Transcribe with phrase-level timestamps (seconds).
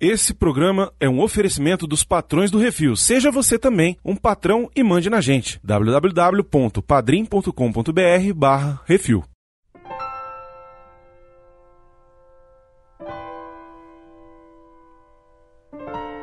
[0.00, 2.96] Esse programa é um oferecimento dos patrões do Refil.
[2.96, 5.60] Seja você também um patrão e mande na gente.
[5.62, 9.22] www.padrim.com.br barra Refil.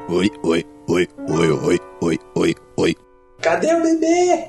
[0.10, 2.96] Oi, oi, oi, oi, oi, oi, oi, oi.
[3.44, 4.48] Cadê o bebê?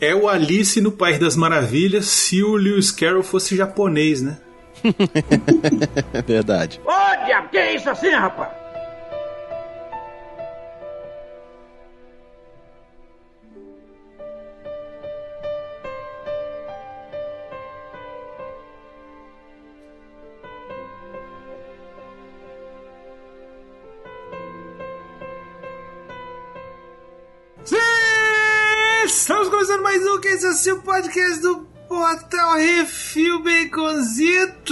[0.00, 4.38] É o Alice no País das Maravilhas se o Lewis Carroll fosse japonês, né?
[6.26, 6.80] Verdade.
[6.82, 8.59] Ô, diabo, que é isso assim, rapaz?
[31.00, 34.68] Podcast do Portal Refil Baconzitos.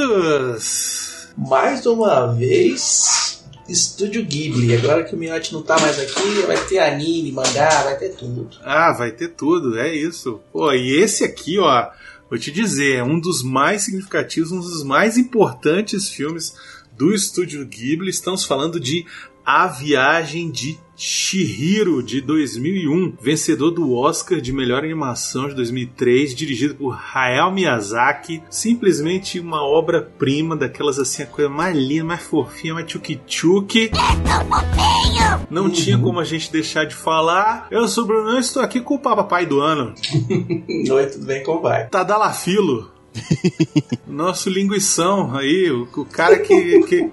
[1.39, 4.77] Mais uma vez, Estúdio Ghibli.
[4.77, 8.51] Agora que o Miotti não tá mais aqui, vai ter anime, mangá, vai ter tudo.
[8.63, 10.39] Ah, vai ter tudo, é isso.
[10.53, 11.89] Pô, e esse aqui, ó,
[12.29, 16.55] vou te dizer, é um dos mais significativos, um dos mais importantes filmes
[16.93, 18.11] do Estúdio Ghibli.
[18.11, 19.07] Estamos falando de
[19.47, 26.75] A Viagem de Chihiro, de 2001, vencedor do Oscar de melhor animação de 2003, dirigido
[26.75, 28.43] por Hayao Miyazaki.
[28.51, 33.93] Simplesmente uma obra-prima, daquelas assim, a coisa mais linda, mais fofinha, mais tchuki-tchuki.
[35.49, 37.69] Não tinha como a gente deixar de falar.
[37.71, 39.95] Eu sou o Bruno, eu estou aqui com o papai do ano,
[40.91, 41.45] Oi, tudo bem?
[41.45, 41.87] Como vai?
[41.87, 42.98] Tadalafilo.
[44.07, 46.83] Nosso linguição aí, o, o cara que.
[46.83, 47.11] que-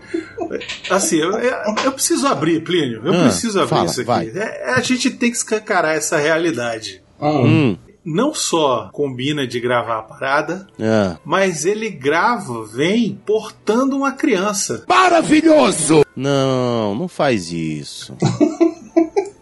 [0.90, 3.02] assim, eu, eu- eu preciso abrir, Plínio.
[3.06, 4.08] Eu Ah, preciso abrir fala, isso aqui.
[4.08, 4.28] vai.
[4.30, 7.02] É- a gente tem que escancarar essa realidade.
[7.22, 7.78] Hum.
[8.04, 11.18] Não só combina de gravar a parada, Ah.
[11.26, 14.84] mas ele grava, vem portando uma criança.
[14.88, 16.06] Maravilhoso!
[16.16, 18.16] Não, não faz isso.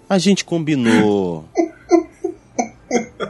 [0.09, 1.45] A gente combinou.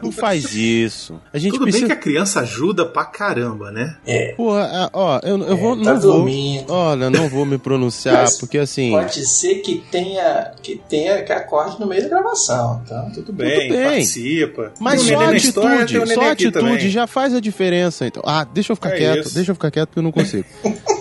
[0.02, 1.20] Não faz isso.
[1.32, 1.88] A gente Tudo precisa.
[1.88, 3.96] bem que a criança ajuda pra caramba, né?
[4.06, 6.14] É, Pô, ah, ó, eu, eu vou, tá não vou.
[6.18, 6.72] dormindo.
[6.72, 8.92] Olha, não vou me pronunciar, Mas porque assim.
[8.92, 13.12] Pode ser que tenha que tenha que acorde no meio da gravação, então.
[13.12, 13.84] Tudo bem, bem.
[13.84, 14.72] participa.
[14.80, 18.06] Mas só na atitude, só aqui atitude já faz a diferença.
[18.08, 19.36] Então, ah, deixa eu ficar É quieto, isso.
[19.36, 20.46] deixa eu ficar quieto porque eu não consigo.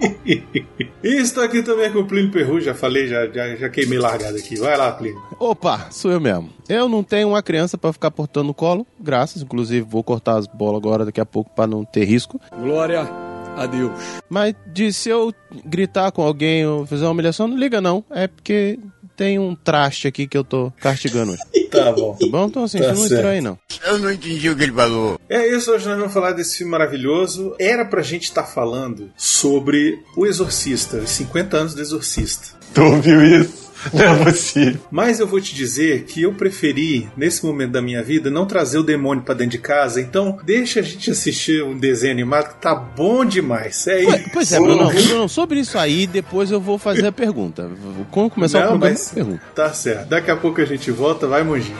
[1.02, 4.36] E estou aqui também com o Plínio Perru, já falei, já, já, já queimei largada
[4.36, 4.56] aqui.
[4.56, 5.22] Vai lá, Plínio.
[5.38, 6.50] Opa, sou eu mesmo.
[6.68, 9.42] Eu não tenho uma criança pra ficar portando no colo, graças.
[9.42, 12.40] Inclusive, vou cortar as bolas agora daqui a pouco pra não ter risco.
[12.60, 13.08] Glória
[13.56, 13.92] a Deus.
[14.28, 15.32] Mas de se eu
[15.64, 18.04] gritar com alguém ou fizer uma humilhação, não liga não.
[18.10, 18.78] É porque
[19.18, 21.36] tem um traste aqui que eu tô castigando.
[21.68, 22.16] Tá bom.
[22.18, 22.46] Tá bom?
[22.46, 23.12] Então assim, Tá você não certo.
[23.12, 23.58] estranha não.
[23.84, 25.20] Eu não entendi o que ele falou.
[25.28, 27.54] É isso, hoje nós vamos falar desse filme maravilhoso.
[27.58, 32.57] Era pra gente estar falando sobre O Exorcista, os 50 anos do Exorcista.
[32.74, 33.58] Tu ouviu isso?
[33.94, 34.80] Não é possível.
[34.90, 38.76] Mas eu vou te dizer que eu preferi, nesse momento da minha vida, não trazer
[38.78, 40.00] o demônio pra dentro de casa.
[40.00, 43.86] Então, deixa a gente assistir um desenho animado que tá bom demais.
[43.86, 44.30] É Pois, isso.
[44.32, 47.70] pois é, Bruno, Bruno, sobre isso aí, depois eu vou fazer a pergunta.
[48.10, 49.42] Quando começar o Não, programa, mas- pergunta.
[49.54, 50.08] Tá certo.
[50.08, 51.28] Daqui a pouco a gente volta.
[51.28, 51.76] Vai, Monjinho.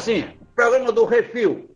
[0.00, 0.24] assim,
[0.56, 1.68] programa do refil.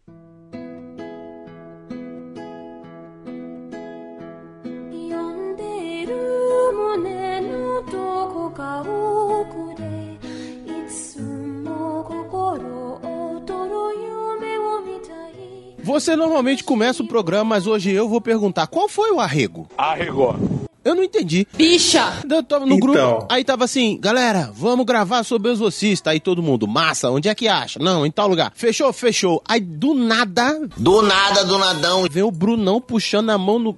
[15.82, 19.68] Você normalmente começa o programa, mas hoje eu vou perguntar qual foi o arrego?
[19.76, 20.63] Arregou.
[20.84, 21.46] Eu não entendi.
[21.54, 22.12] Bicha!
[22.28, 22.88] Eu tava no Então.
[22.92, 26.10] grupo, aí tava assim, galera, vamos gravar sobre o Exorcista.
[26.10, 27.78] Aí todo mundo, massa, onde é que acha?
[27.78, 28.52] Não, em tal lugar.
[28.54, 29.42] Fechou, fechou.
[29.48, 32.06] Aí do nada, Do nada, do nadão.
[32.10, 33.72] veio o Brunão puxando a mão, no,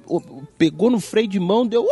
[0.59, 1.87] pegou no freio de mão, deu...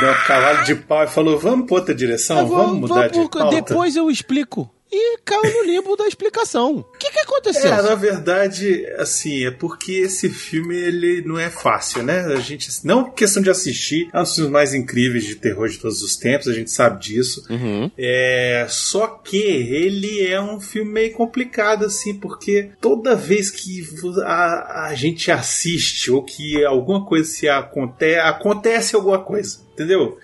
[0.00, 2.46] Deu um cavalo de pau e falou: Vamos pra outra direção?
[2.46, 3.50] Vou- vamos mudar de vou- pauta?
[3.60, 4.70] Depois eu explico.
[4.92, 6.78] E caiu no limbo da explicação.
[6.78, 7.72] O que que aconteceu?
[7.72, 12.26] É, na verdade, assim, é porque esse filme ele não é fácil, né?
[12.26, 15.78] A gente, não questão de assistir, é um dos filmes mais incríveis de terror de
[15.78, 17.46] todos os tempos, a gente sabe disso.
[17.48, 17.90] Uhum.
[17.96, 23.82] É, só que ele é um filme meio complicado, assim, porque toda vez que
[24.24, 29.71] a, a gente assiste ou que alguma coisa se acontece, acontece alguma coisa.
[29.82, 30.18] Entendeu?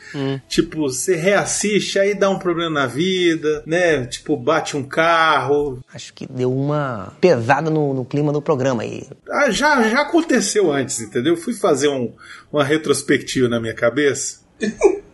[0.48, 4.06] Tipo, você reassiste, aí dá um problema na vida, né?
[4.06, 5.78] Tipo, bate um carro.
[5.92, 9.06] Acho que deu uma pesada no, no clima do programa aí.
[9.30, 11.36] Ah, já, já aconteceu antes, entendeu?
[11.36, 12.12] Fui fazer um,
[12.52, 14.40] uma retrospectiva na minha cabeça.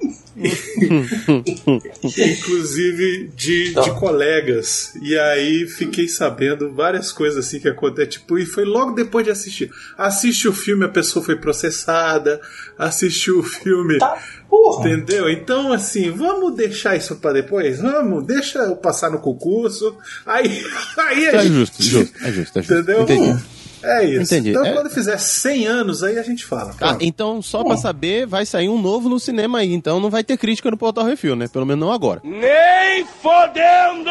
[2.18, 4.92] Inclusive de, de colegas.
[5.00, 8.10] E aí fiquei sabendo várias coisas assim que acontecem.
[8.12, 9.70] Tipo, e foi logo depois de assistir.
[9.96, 12.40] Assiste o filme, a pessoa foi processada.
[12.78, 13.98] Assistiu o filme.
[14.48, 14.88] Porra.
[14.88, 15.28] Entendeu?
[15.28, 17.80] Então, assim, vamos deixar isso pra depois?
[17.80, 19.96] Vamos, deixa eu passar no concurso.
[20.26, 20.64] Aí,
[20.98, 21.52] aí a É gente.
[21.54, 22.74] justo, justo, é justo, é justo.
[22.74, 23.02] Entendeu?
[23.02, 23.44] Entendi.
[23.84, 24.22] É isso.
[24.34, 24.50] Entendi.
[24.50, 26.70] Então, É- quando fizer 100 anos, aí a gente fala.
[26.80, 27.04] Ah, Pronto.
[27.04, 29.72] então, só pra saber, vai sair um novo no cinema aí.
[29.72, 31.46] Então não vai ter crítica no Portal Refil, né?
[31.48, 32.20] Pelo menos não agora.
[32.24, 34.10] Nem fodendo!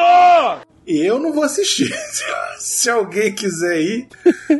[0.85, 1.93] Eu não vou assistir.
[2.59, 4.07] Se alguém quiser ir,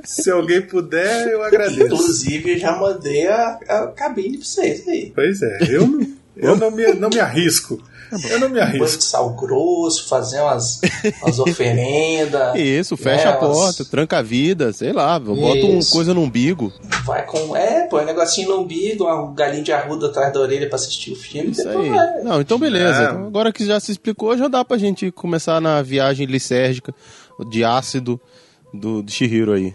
[0.06, 1.83] se alguém puder, eu agradeço.
[1.83, 5.12] Inclusive, eu já mandei a, a cabine pra vocês aí.
[5.13, 7.81] Pois é, eu não, eu não, me, não me arrisco.
[8.29, 8.97] Eu não me Um banho arrisco.
[9.00, 10.79] de sal grosso, fazer umas,
[11.21, 12.55] umas oferendas.
[12.55, 16.71] Isso, fecha né, a porta, tranca a vida, sei lá, bota uma coisa no umbigo.
[17.05, 17.55] Vai com.
[17.55, 21.11] É, põe um negocinho no umbigo, uma galinha de arruda atrás da orelha pra assistir
[21.11, 21.51] o filme.
[21.51, 21.89] Isso aí.
[21.89, 22.21] vai.
[22.23, 23.03] Não, então beleza.
[23.03, 23.11] Não.
[23.13, 26.94] Então, agora que já se explicou, já dá pra gente começar na viagem lisérgica
[27.49, 28.19] de ácido
[28.73, 29.73] do, de Shihiro aí.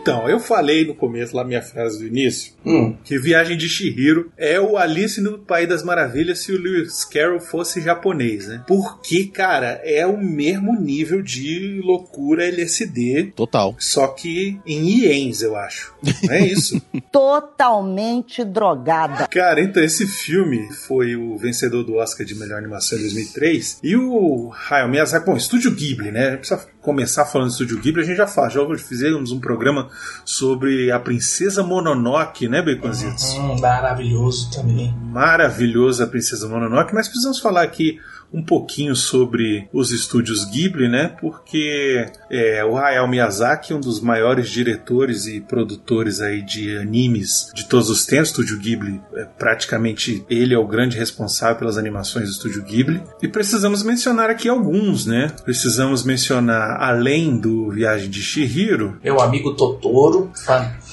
[0.00, 2.94] Então, eu falei no começo, lá minha frase do início, Hum.
[3.04, 7.40] que Viagem de Shihiro é o Alice no País das Maravilhas se o Lewis Carroll
[7.40, 8.62] fosse japonês, né?
[8.66, 13.74] Porque, cara, é o mesmo nível de loucura LSD, Total.
[13.78, 15.94] só que em iens, eu acho.
[16.24, 16.80] Não é isso?
[17.10, 19.26] Totalmente drogada.
[19.28, 23.96] Cara, então esse filme foi o vencedor do Oscar de melhor animação em 2003 e
[23.96, 26.26] o Hayao Miyazaki, bom, Estúdio Ghibli, né?
[26.26, 29.40] A gente precisa começar falando do Estúdio Ghibli, a gente já fala, já fizemos um
[29.40, 29.87] programa
[30.24, 33.34] sobre a Princesa Mononoke, né, Baconzitos?
[33.34, 34.94] Hum, maravilhoso também.
[35.10, 38.00] Maravilhosa a Princesa Mononoke, mas precisamos falar aqui
[38.32, 41.16] um pouquinho sobre os estúdios Ghibli, né?
[41.20, 47.50] Porque é, o Hayao Miyazaki é um dos maiores diretores e produtores aí de animes
[47.54, 48.28] de todos os tempos.
[48.28, 53.02] Estúdio Ghibli, é, praticamente ele é o grande responsável pelas animações do estúdio Ghibli.
[53.22, 55.32] E precisamos mencionar aqui alguns, né?
[55.44, 60.30] Precisamos mencionar, além do Viagem de Shihiro, Meu amigo Totoro,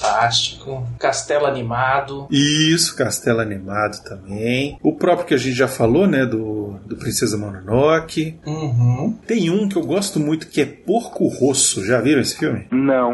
[0.00, 0.86] fantástico.
[0.98, 2.26] Castelo Animado.
[2.30, 4.78] Isso, Castelo Animado também.
[4.82, 6.24] O próprio que a gente já falou, né?
[6.24, 8.38] Do, do Princesa Mononoke.
[8.46, 9.16] Uhum.
[9.26, 11.84] Tem um que eu gosto muito que é Porco Rosso.
[11.84, 12.66] Já viram esse filme?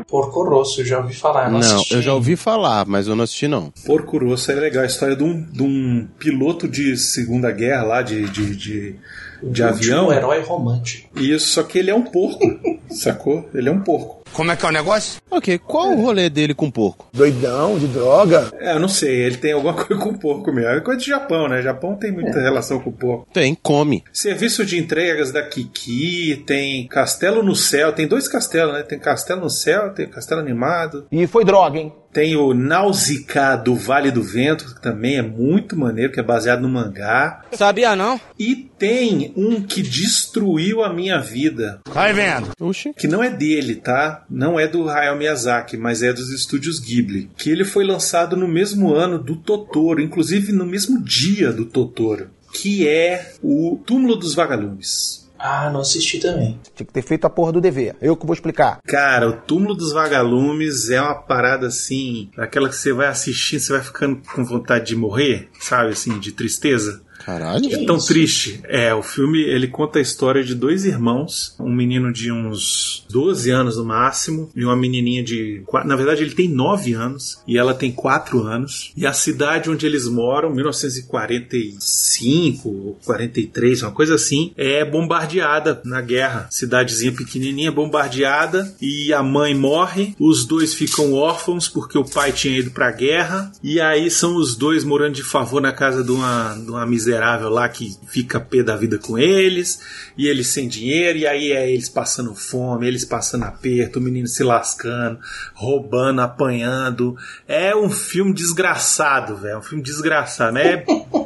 [0.04, 1.44] Porco Rosso, eu já ouvi falar.
[1.50, 1.94] Não, Não, assisti.
[1.94, 3.72] eu já ouvi falar, mas eu não assisti não.
[3.86, 4.82] Porco Rosso é legal.
[4.82, 8.96] A história de um, de um piloto de Segunda Guerra lá, de, de, de,
[9.42, 10.04] de O avião.
[10.04, 11.18] último herói romântico.
[11.18, 12.40] Isso, só que ele é um porco.
[12.90, 13.48] sacou?
[13.54, 14.22] Ele é um porco.
[14.32, 15.20] Como é que é o negócio?
[15.30, 17.06] Ok, qual o rolê dele com porco?
[17.12, 18.50] Doidão, de droga.
[18.58, 19.14] É, eu não sei.
[19.14, 20.70] Ele tem alguma coisa com porco mesmo.
[20.70, 21.60] É coisa de Japão, né?
[21.60, 23.26] Japão tem muita relação com porco.
[23.32, 24.02] Tem, come.
[24.10, 28.82] Serviço de entregas da Kiki, tem Castelo no Céu, tem dois castelos, né?
[28.82, 31.06] Tem Castelo no Céu, tem Castelo Animado.
[31.12, 31.92] E foi droga, hein?
[32.12, 36.60] Tem o Nausicaa do Vale do Vento, que também é muito maneiro, que é baseado
[36.60, 37.42] no mangá.
[37.52, 38.20] Sabia não?
[38.38, 42.50] E tem um que destruiu a minha vida, Vai vendo.
[42.60, 42.92] Oxi.
[42.94, 44.24] que não é dele, tá?
[44.28, 47.30] Não é do Hayao Miyazaki, mas é dos estúdios Ghibli.
[47.36, 52.28] Que ele foi lançado no mesmo ano do Totoro, inclusive no mesmo dia do Totoro,
[52.52, 55.21] que é o Túmulo dos Vagalumes.
[55.44, 56.56] Ah, não assisti também.
[56.72, 57.96] Tinha que ter feito a porra do dever.
[58.00, 58.78] Eu que vou explicar.
[58.86, 63.72] Cara, o Túmulo dos Vagalumes é uma parada assim, aquela que você vai assistir, você
[63.72, 67.02] vai ficando com vontade de morrer, sabe, assim, de tristeza.
[67.24, 67.72] Caralho.
[67.72, 68.60] É tão triste.
[68.64, 73.50] É, o filme ele conta a história de dois irmãos, um menino de uns 12
[73.50, 77.74] anos no máximo e uma menininha de, na verdade ele tem 9 anos e ela
[77.74, 78.92] tem 4 anos.
[78.96, 86.00] E a cidade onde eles moram, 1945 ou 43, uma coisa assim, é bombardeada na
[86.00, 86.48] guerra.
[86.50, 92.58] Cidadezinha pequenininha bombardeada e a mãe morre, os dois ficam órfãos porque o pai tinha
[92.58, 96.54] ido pra guerra e aí são os dois morando de favor na casa de uma,
[96.54, 99.80] de uma miserável lá que fica pé da vida com eles
[100.16, 104.26] e eles sem dinheiro e aí é eles passando fome, eles passando aperto, o menino
[104.26, 105.18] se lascando,
[105.54, 107.16] roubando, apanhando.
[107.46, 110.84] É um filme desgraçado, velho, é um filme desgraçado, né?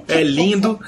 [0.09, 0.79] É, é lindo,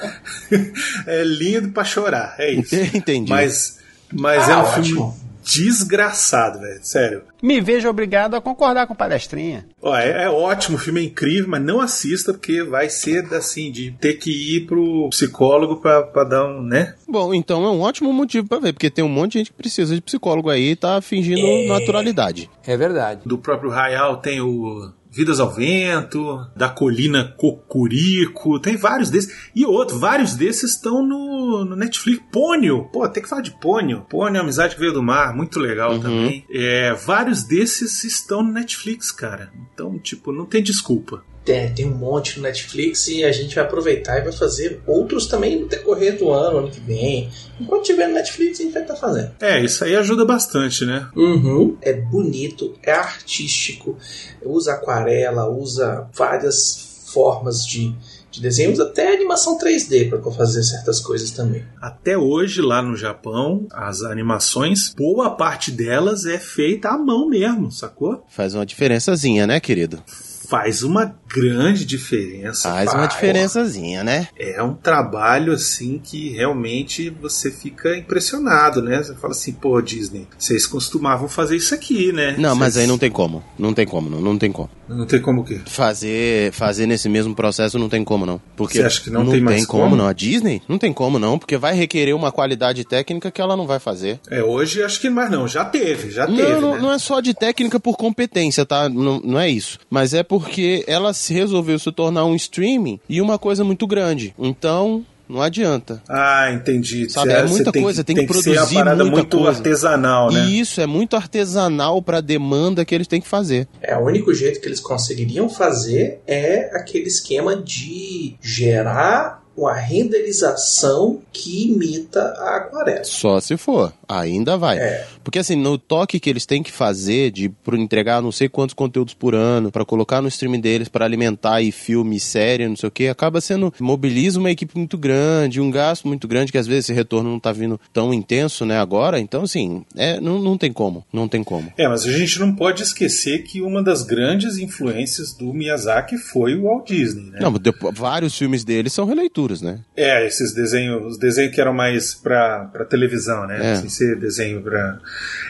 [1.07, 2.75] é lindo pra chorar, é isso.
[2.93, 3.29] Entendi.
[3.29, 3.77] Mas,
[4.11, 4.83] mas Ah, é um ótimo.
[5.13, 6.79] filme desgraçado, velho.
[6.83, 7.23] Sério.
[7.41, 9.65] Me vejo obrigado a concordar com palestrinha.
[9.81, 13.71] Ó, é, é ótimo, o filme é incrível, mas não assista porque vai ser assim,
[13.71, 16.95] de ter que ir pro psicólogo pra, pra dar um, né?
[17.07, 19.57] Bom, então é um ótimo motivo pra ver, porque tem um monte de gente que
[19.57, 22.49] precisa de psicólogo aí e tá fingindo naturalidade.
[22.65, 23.21] É verdade.
[23.25, 29.49] Do próprio Rayal tem o Vidas ao Vento, da Colina Cocurico, tem vários desses.
[29.55, 32.21] E outro, vários desses estão no, no Netflix.
[32.31, 34.05] Pônio, pô, tem que falar de Pônio.
[34.09, 35.99] Pônio, Amizade que Veio do Mar, muito legal Uhum.
[36.01, 36.45] também.
[36.51, 39.51] É, vários desses estão no Netflix, cara.
[39.73, 41.23] Então, tipo, não tem desculpa.
[41.49, 45.25] Tem, tem um monte no Netflix e a gente vai aproveitar e vai fazer outros
[45.25, 47.27] também no decorrer do ano, ano que vem.
[47.59, 49.31] Enquanto tiver no Netflix, a gente vai estar fazendo.
[49.39, 51.09] É, isso aí ajuda bastante, né?
[51.15, 51.75] Uhum.
[51.81, 53.97] É bonito, é artístico,
[54.45, 57.95] usa aquarela, usa várias formas de,
[58.29, 61.65] de desenho, usa até animação 3D para fazer certas coisas também.
[61.81, 67.71] Até hoje, lá no Japão, as animações, boa parte delas é feita à mão mesmo,
[67.71, 68.23] sacou?
[68.29, 70.03] Faz uma diferençazinha, né, querido?
[70.49, 72.69] Faz uma grande diferença.
[72.69, 74.27] Faz uma Pá, diferençazinha, né?
[74.37, 78.97] É um trabalho assim que realmente você fica impressionado, né?
[79.03, 82.35] Você fala assim, pô, Disney, vocês costumavam fazer isso aqui, né?
[82.37, 83.43] Não, mas Vocês- aí não tem como.
[83.59, 84.19] Não tem como, não.
[84.19, 84.69] Não tem como.
[84.87, 85.61] Não tem como o quê?
[85.67, 88.41] Fazer, fazer nesse mesmo processo não tem como, não.
[88.55, 89.95] Porque Você acha que não tem mais como, como?
[89.95, 90.07] não.
[90.07, 91.37] A Disney não tem como, não.
[91.37, 94.19] Porque vai requerer uma qualidade técnica que ela não vai fazer.
[94.31, 95.47] É, hoje acho que mais não.
[95.47, 96.41] Já teve, já teve.
[96.41, 96.81] Não, não, né?
[96.81, 98.89] não é só de técnica por competência, tá?
[98.89, 99.77] Não, não é isso.
[99.91, 104.33] Mas é porque ela se resolveu se tornar um streaming e uma coisa muito grande.
[104.39, 106.01] Então, não adianta.
[106.07, 107.09] Ah, entendi.
[107.09, 109.57] Sabe, é você muita coisa, tem que ser produzir uma parada muita muito coisa.
[109.57, 110.45] artesanal, né?
[110.45, 113.67] E isso é muito artesanal pra demanda que eles têm que fazer.
[113.81, 121.21] É, o único jeito que eles conseguiriam fazer é aquele esquema de gerar uma renderização
[121.33, 123.03] que imita a aquarela.
[123.03, 123.93] Só se for.
[124.07, 124.77] Ainda vai.
[124.79, 125.05] É.
[125.29, 129.13] Porque assim, no toque que eles têm que fazer de entregar não sei quantos conteúdos
[129.13, 132.91] por ano, pra colocar no streaming deles, pra alimentar aí filme, série, não sei o
[132.91, 136.85] que, acaba sendo mobiliza uma equipe muito grande, um gasto muito grande que às vezes
[136.85, 139.19] esse retorno não tá vindo tão intenso, né, agora.
[139.19, 141.71] Então assim, é, não, não tem como, não tem como.
[141.77, 146.55] É, mas a gente não pode esquecer que uma das grandes influências do Miyazaki foi
[146.55, 147.37] o Walt Disney, né?
[147.39, 149.77] Não, depo- vários filmes deles são releituras, né?
[149.95, 153.73] É, esses desenhos, os desenhos que eram mais pra, pra televisão, né?
[153.73, 153.75] É.
[153.75, 154.97] Sem ser desenho pra.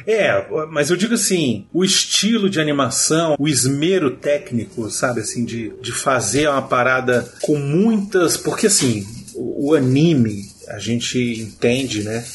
[0.05, 5.73] É, mas eu digo assim, o estilo de animação, o esmero técnico, sabe, assim, de,
[5.81, 8.37] de fazer uma parada com muitas.
[8.37, 12.25] Porque assim, o, o anime, a gente entende, né?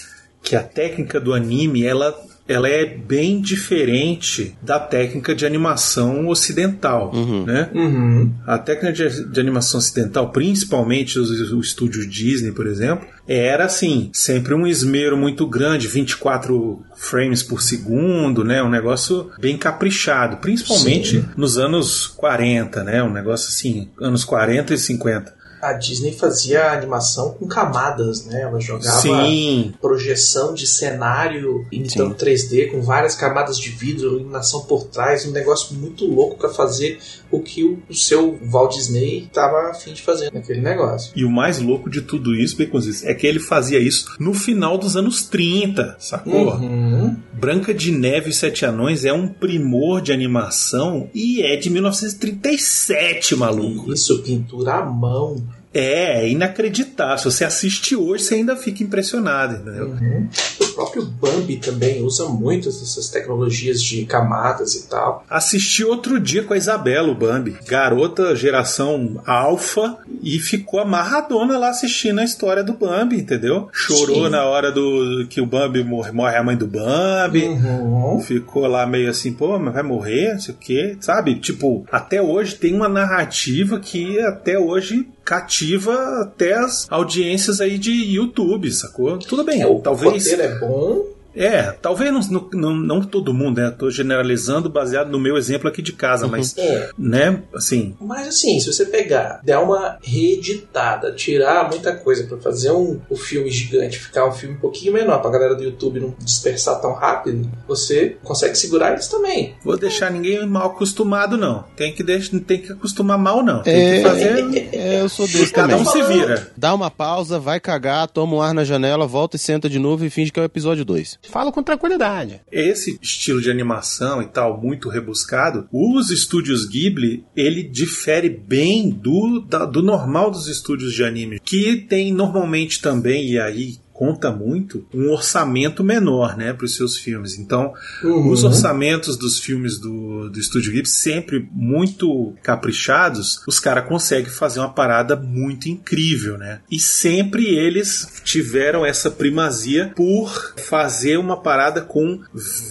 [0.42, 2.23] Que a técnica do anime, ela.
[2.46, 7.10] Ela é bem diferente da técnica de animação ocidental,
[7.46, 7.70] né?
[7.74, 8.32] Uhum.
[8.46, 14.10] A técnica de, de animação ocidental, principalmente os, o estúdio Disney, por exemplo, era assim,
[14.12, 18.62] sempre um esmero muito grande, 24 frames por segundo, né?
[18.62, 21.28] Um negócio bem caprichado, principalmente Sim.
[21.36, 23.02] nos anos 40, né?
[23.02, 25.43] Um negócio assim, anos 40 e 50.
[25.64, 28.42] A Disney fazia animação com camadas, né?
[28.42, 29.74] Ela jogava Sim.
[29.80, 35.74] projeção de cenário imitando 3D com várias camadas de vidro, iluminação por trás, um negócio
[35.76, 36.98] muito louco pra fazer
[37.30, 41.12] o que o, o seu Walt Disney estava afim de fazer naquele negócio.
[41.16, 44.76] E o mais louco de tudo isso, Baconzitos, é que ele fazia isso no final
[44.76, 46.54] dos anos 30, sacou?
[46.54, 47.16] Uhum.
[47.34, 53.36] Branca de Neve e Sete Anões é um primor de animação e é de 1937,
[53.36, 53.92] maluco.
[53.92, 55.36] Isso, pintura à mão.
[55.72, 57.18] É, é inacreditável.
[57.18, 59.88] Se você assiste hoje, você ainda fica impressionado, entendeu?
[59.88, 60.28] Uhum.
[60.74, 65.24] O próprio Bambi também usa muito essas tecnologias de camadas e tal.
[65.30, 67.56] Assisti outro dia com a Isabela, o Bambi.
[67.66, 73.68] Garota geração alfa e ficou amarradona lá assistindo a história do Bambi, entendeu?
[73.72, 74.30] Chorou Sim.
[74.30, 77.44] na hora do que o Bambi morre, morre a mãe do Bambi.
[77.44, 78.20] Uhum.
[78.20, 81.36] Ficou lá meio assim, pô, mas vai morrer, não sei o quê, sabe?
[81.36, 87.90] Tipo, até hoje tem uma narrativa que até hoje cativa até as audiências aí de
[87.90, 89.16] YouTube, sacou?
[89.18, 90.26] Tudo bem, É, talvez.
[90.26, 93.70] é bom, É, talvez não, não, não todo mundo, né?
[93.70, 96.90] Tô generalizando baseado no meu exemplo aqui de casa, mas, é.
[96.98, 102.70] né, assim, Mas assim, se você pegar, der uma reeditada, tirar muita coisa pra fazer
[102.72, 106.14] um, o filme gigante, ficar um filme um pouquinho menor pra galera do YouTube não
[106.20, 109.54] dispersar tão rápido, você consegue segurar eles também.
[109.64, 111.64] vou deixar ninguém mal acostumado, não.
[111.76, 113.62] Tem que, deix- tem que acostumar mal, não.
[113.62, 114.68] Tem É, que fazer.
[114.72, 115.86] é, eu sou desse Cada também.
[115.86, 116.52] um se vira.
[116.56, 120.04] Dá uma pausa, vai cagar, toma um ar na janela, volta e senta de novo
[120.04, 121.18] e finge que é o episódio 2.
[121.30, 122.40] Falo com tranquilidade.
[122.52, 129.40] esse estilo de animação e tal, muito rebuscado, os estúdios Ghibli, ele difere bem do,
[129.40, 134.84] da- do normal dos estúdios de anime, que tem normalmente também, e aí conta muito
[134.92, 137.38] um orçamento menor, né, para os seus filmes.
[137.38, 137.72] Então,
[138.02, 138.28] Uhum.
[138.30, 144.58] os orçamentos dos filmes do, do Estúdio Ghibli sempre muito caprichados, os caras conseguem fazer
[144.60, 146.60] uma parada muito incrível, né?
[146.70, 152.20] E sempre eles tiveram essa primazia por fazer uma parada com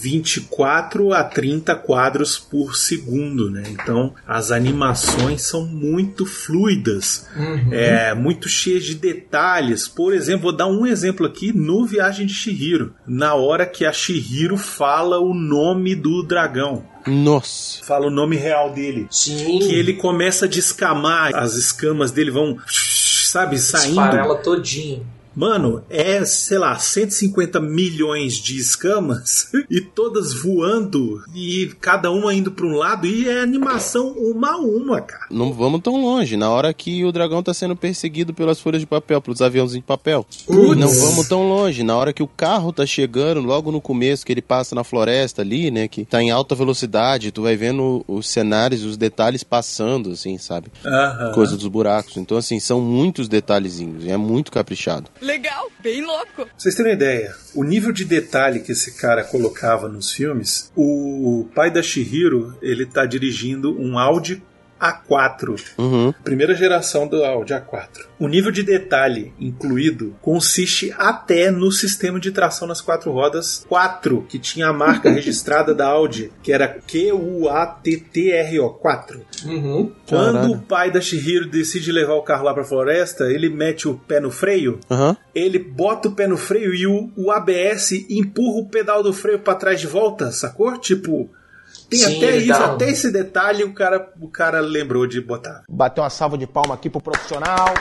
[0.01, 3.63] 24 a 30 quadros por segundo, né?
[3.69, 7.73] Então, as animações são muito fluidas, Uhum.
[7.73, 9.87] é, muito cheias de detalhes.
[9.87, 12.93] Por exemplo, vou dar um exemplo aqui no Viagem de Shihiro.
[13.05, 16.83] Na hora que a Shihiro fala o nome do dragão.
[17.05, 17.83] Nossa.
[17.83, 19.07] Fala o nome real dele.
[19.11, 19.59] Sim.
[19.59, 23.99] Que ele começa a descamar, as escamas dele vão, sabe, saindo.
[23.99, 25.05] Esfarela todinho.
[25.35, 32.51] Mano, é, sei lá, 150 milhões de escamas e todas voando e cada uma indo
[32.51, 35.25] para um lado e é animação uma a uma, cara.
[35.31, 36.37] Não vamos tão longe.
[36.37, 39.87] Na hora que o dragão tá sendo perseguido pelas folhas de papel, pelos aviãozinhos de
[39.87, 40.25] papel.
[40.45, 40.79] Putz.
[40.79, 41.83] Não vamos tão longe.
[41.83, 45.41] Na hora que o carro tá chegando, logo no começo, que ele passa na floresta
[45.41, 45.87] ali, né?
[45.87, 50.67] Que tá em alta velocidade, tu vai vendo os cenários, os detalhes passando, assim, sabe?
[50.85, 51.31] Aham.
[51.33, 52.17] Coisa dos buracos.
[52.17, 54.05] Então, assim, são muitos detalhezinhos.
[54.05, 55.09] e É muito caprichado.
[55.23, 56.49] Legal, bem louco.
[56.57, 61.47] Vocês terem uma ideia, o nível de detalhe que esse cara colocava nos filmes, o
[61.55, 64.43] pai da Shihiro, ele tá dirigindo um Audi
[64.83, 65.59] A4.
[65.77, 66.13] Uhum.
[66.23, 68.05] Primeira geração do Audi A4.
[68.19, 74.25] O nível de detalhe incluído consiste até no sistema de tração nas quatro rodas 4,
[74.27, 76.67] que tinha a marca registrada da Audi, que era
[77.63, 79.25] Q-U-A-T-T-R-O 4.
[79.45, 79.91] Uhum.
[80.07, 80.53] Quando Caralho.
[80.53, 84.19] o pai da Shihiro decide levar o carro lá pra floresta, ele mete o pé
[84.19, 85.15] no freio, Aham.
[85.33, 89.39] ele bota o pé no freio e o, o ABS empurra o pedal do freio
[89.39, 90.77] pra trás de volta, sacou?
[90.77, 91.29] Tipo,
[91.97, 95.63] tem Sim, até isso, dá até esse detalhe o cara, o cara lembrou de botar.
[95.69, 97.73] Bateu uma salva de palma aqui pro profissional.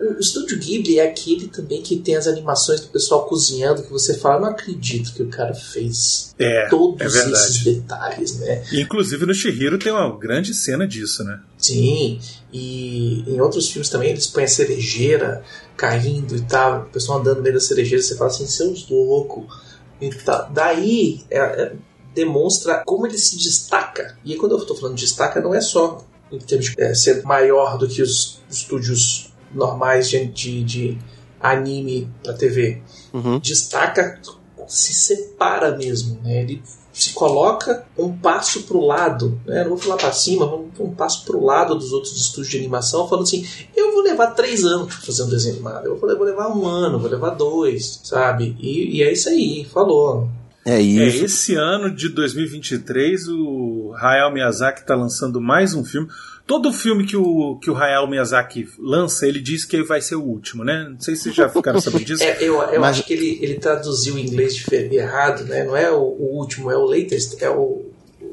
[0.00, 4.18] O Estúdio Ghibli é aquele também que tem as animações do pessoal cozinhando que você
[4.18, 8.64] fala, não acredito que o cara fez É, todos é esses detalhes, né?
[8.72, 11.40] Inclusive no Shihiro tem uma grande cena disso, né?
[11.56, 12.18] Sim,
[12.52, 15.44] e em outros filmes também eles põem a cerejeira
[15.76, 19.44] caindo e tal, o pessoal andando no meio da cerejeira, você fala assim, seus loucos.
[20.00, 20.50] E tal.
[20.52, 21.72] Daí é- é-
[22.14, 24.16] demonstra como ele se destaca.
[24.24, 27.22] E quando eu estou falando de destaca, não é só em termos de é, ser
[27.24, 30.98] maior do que os estúdios normais de, de, de
[31.40, 32.82] anime para TV.
[33.12, 33.38] Uhum.
[33.38, 34.20] Destaca,
[34.66, 36.20] se separa mesmo.
[36.22, 36.42] Né?
[36.42, 39.62] Ele se coloca um passo para o lado, né?
[39.62, 42.58] não vou falar para cima, vamos um passo para o lado dos outros estúdios de
[42.58, 46.16] animação, falando assim: eu vou levar três anos para fazer um desenho animado, eu vou
[46.16, 48.56] vou levar um ano, vou levar dois, sabe?
[48.60, 50.28] E, e é isso aí, falou.
[50.64, 51.24] É É, isso.
[51.24, 56.08] esse ano de 2023 o Hayao Miyazaki tá lançando mais um filme.
[56.46, 60.22] Todo filme que o, que o Hayao Miyazaki lança, ele diz que vai ser o
[60.22, 60.88] último, né?
[60.90, 62.22] Não sei se vocês já ficaram sabendo disso.
[62.22, 65.64] É, eu eu Mas- acho que ele, ele traduziu em inglês difer- errado, né?
[65.64, 67.82] Não é o, o último, é o latest, é o,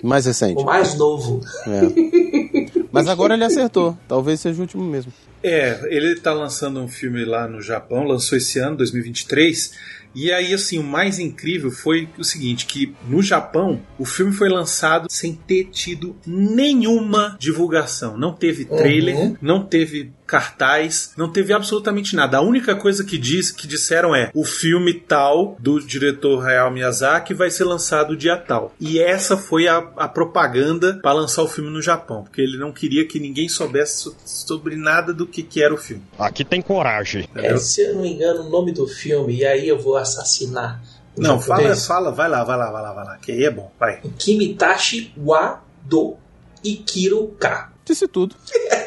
[0.04, 0.60] Mais recente.
[0.62, 1.39] o mais novo.
[1.68, 2.80] É.
[2.92, 3.98] Mas agora ele acertou.
[4.08, 5.13] Talvez seja o último mesmo.
[5.44, 9.72] É, ele tá lançando um filme lá no Japão, lançou esse ano, 2023.
[10.15, 14.50] E aí, assim, o mais incrível foi o seguinte: que no Japão o filme foi
[14.50, 18.17] lançado sem ter tido nenhuma divulgação.
[18.17, 19.38] Não teve trailer, Uhum.
[19.41, 22.38] não teve cartaz, não teve absolutamente nada.
[22.38, 27.34] A única coisa que diz, que disseram é o filme tal do diretor Hayao Miyazaki
[27.34, 28.74] vai ser lançado dia tal.
[28.80, 32.72] E essa foi a, a propaganda para lançar o filme no Japão, porque ele não
[32.72, 36.04] queria que ninguém soubesse so- sobre nada do que, que era o filme.
[36.18, 37.28] Aqui tem coragem.
[37.36, 40.82] É, se eu não me engano, o nome do filme, e aí eu vou assassinar.
[41.18, 43.70] Não, fala, fala, vai lá, vai lá, vai lá, vai lá, que aí é bom,
[43.80, 44.00] vai.
[44.18, 46.15] Kimitashi wa do
[46.63, 47.72] Ikiro Ka.
[47.86, 48.36] Disse tudo.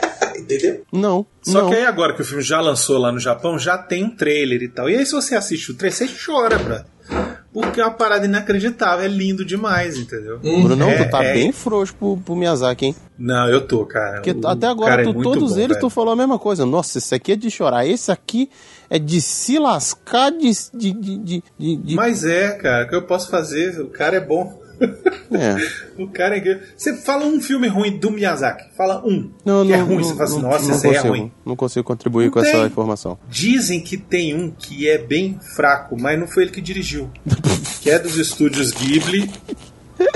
[0.43, 0.83] Entendeu?
[0.93, 1.25] Não.
[1.43, 1.71] Só não.
[1.71, 4.63] que aí agora que o filme já lançou lá no Japão, já tem um trailer
[4.63, 4.89] e tal.
[4.91, 6.81] E aí se você assiste o trailer, você chora, bro.
[7.53, 10.39] Porque é uma parada inacreditável, é lindo demais, entendeu?
[10.39, 11.35] Bruno, É, tu tá é.
[11.35, 12.97] bem frouxo pro, pro Miyazaki, hein?
[13.19, 14.15] Não, eu tô, cara.
[14.23, 15.81] Porque O até agora, é tu- muito todos bom, eles, velho.
[15.81, 16.65] tu falou a mesma coisa.
[16.65, 17.87] Nossa, esse aqui é de chorar.
[17.87, 18.49] Esse aqui
[18.89, 20.51] é de se lascar de.
[20.73, 23.79] de, de, de, de- de- Mas é, cara, o que eu posso fazer?
[23.83, 24.62] O cara é bom.
[25.33, 25.57] É.
[26.03, 26.63] O cara é incrível.
[26.77, 28.77] Você fala um filme ruim do Miyazaki.
[28.77, 29.31] Fala um.
[29.45, 29.97] Não, que não, é ruim.
[29.97, 31.33] não, você fala assim, nossa, não esse aí é consigo, ruim.
[31.47, 32.67] Não consigo contribuir Não com essa tem.
[32.67, 33.19] informação.
[33.29, 37.11] Dizem que tem um que é bem fraco, mas não foi ele que dirigiu.
[37.81, 39.31] que é dos estúdios Ghibli.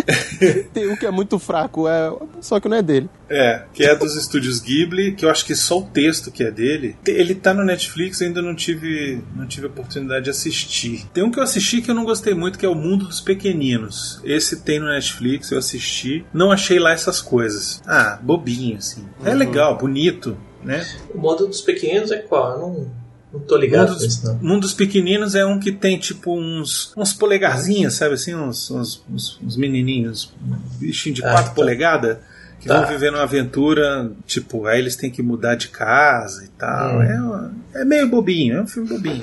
[0.72, 2.12] Tem um que é muito fraco, é...
[2.40, 3.08] só que não é dele.
[3.28, 6.50] É, que é dos estúdios Ghibli, que eu acho que só o texto que é
[6.50, 6.96] dele.
[7.06, 11.06] Ele tá no Netflix, ainda não tive, não tive oportunidade de assistir.
[11.12, 13.20] Tem um que eu assisti que eu não gostei muito, que é O Mundo dos
[13.20, 14.20] Pequeninos.
[14.24, 16.24] Esse tem no Netflix, eu assisti.
[16.32, 17.82] Não achei lá essas coisas.
[17.86, 19.04] Ah, bobinho, assim.
[19.24, 20.86] É legal, bonito, né?
[21.12, 22.52] O modo dos pequenos é qual?
[22.52, 22.90] Eu não,
[23.38, 24.56] Não tô ligado Um com dos, isso, não.
[24.56, 28.34] um dos pequeninos é um que tem tipo uns, uns polegarzinhos, sabe assim?
[28.34, 31.54] Uns, uns, uns- uns menininhos, um bichinho de Ah, 4 tá.
[31.54, 32.18] polegadas,
[32.60, 32.80] que Tá.
[32.80, 36.96] vão viver numa aventura, tipo, aí eles têm que mudar de casa e tal.
[36.98, 37.02] Hum.
[37.02, 39.20] É, uma- é meio bobinho, é um filme bobinho.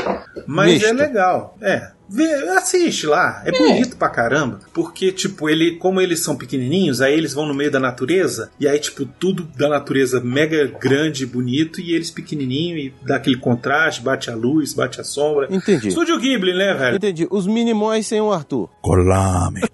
[0.47, 0.87] Mas Misto.
[0.87, 1.91] é legal, é.
[2.09, 7.13] Vê, assiste lá, é, bonito pra caramba, porque, tipo, ele, como eles são pequenininhos, aí
[7.13, 11.25] eles vão no meio da natureza, e aí, tipo, tudo da natureza mega grande e
[11.25, 15.47] bonito, e eles pequenininho, e dá aquele contraste, bate a luz, bate a sombra.
[15.49, 15.87] Entendi.
[15.87, 16.97] Estúdio Ghibli, né, velho?
[16.97, 17.27] Entendi.
[17.31, 18.69] Os Minimóis sem o Arthur.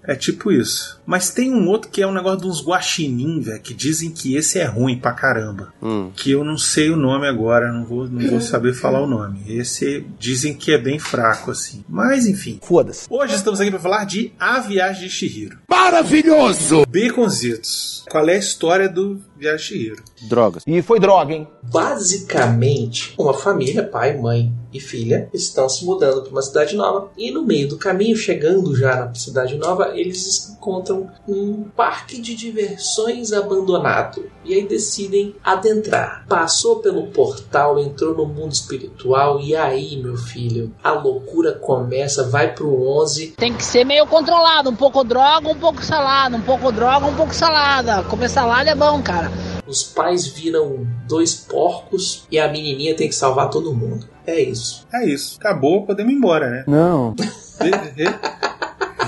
[0.04, 0.99] É tipo isso.
[1.10, 4.36] Mas tem um outro que é um negócio de uns guaxinim, velho, que dizem que
[4.36, 5.74] esse é ruim pra caramba.
[5.82, 6.12] Hum.
[6.14, 9.42] Que eu não sei o nome agora, não vou, não vou saber falar o nome.
[9.48, 11.84] Esse dizem que é bem fraco, assim.
[11.88, 12.60] Mas enfim.
[12.62, 13.08] Foda-se.
[13.10, 15.58] Hoje estamos aqui para falar de A Viagem de Shihiro.
[15.68, 16.86] Maravilhoso!
[16.86, 18.04] Baconzitos.
[18.08, 20.04] Qual é a história do Viagem de Shihiro?
[20.20, 20.62] Drogas.
[20.66, 21.48] E foi droga, hein?
[21.62, 27.30] Basicamente, uma família, pai, mãe e filha, estão se mudando para uma cidade nova e
[27.30, 33.32] no meio do caminho, chegando já na cidade nova, eles encontram um parque de diversões
[33.32, 36.24] abandonado e aí decidem adentrar.
[36.28, 42.54] Passou pelo portal, entrou no mundo espiritual e aí, meu filho, a loucura começa, vai
[42.54, 46.70] pro 11 Tem que ser meio controlado, um pouco droga, um pouco salada, um pouco
[46.70, 48.02] droga, um pouco salada.
[48.04, 49.30] Comer salada é bom, cara.
[49.70, 54.04] Os pais viram dois porcos e a menininha tem que salvar todo mundo.
[54.26, 54.84] É isso.
[54.92, 55.38] É isso.
[55.38, 56.64] Acabou, podemos ir embora, né?
[56.66, 57.14] Não.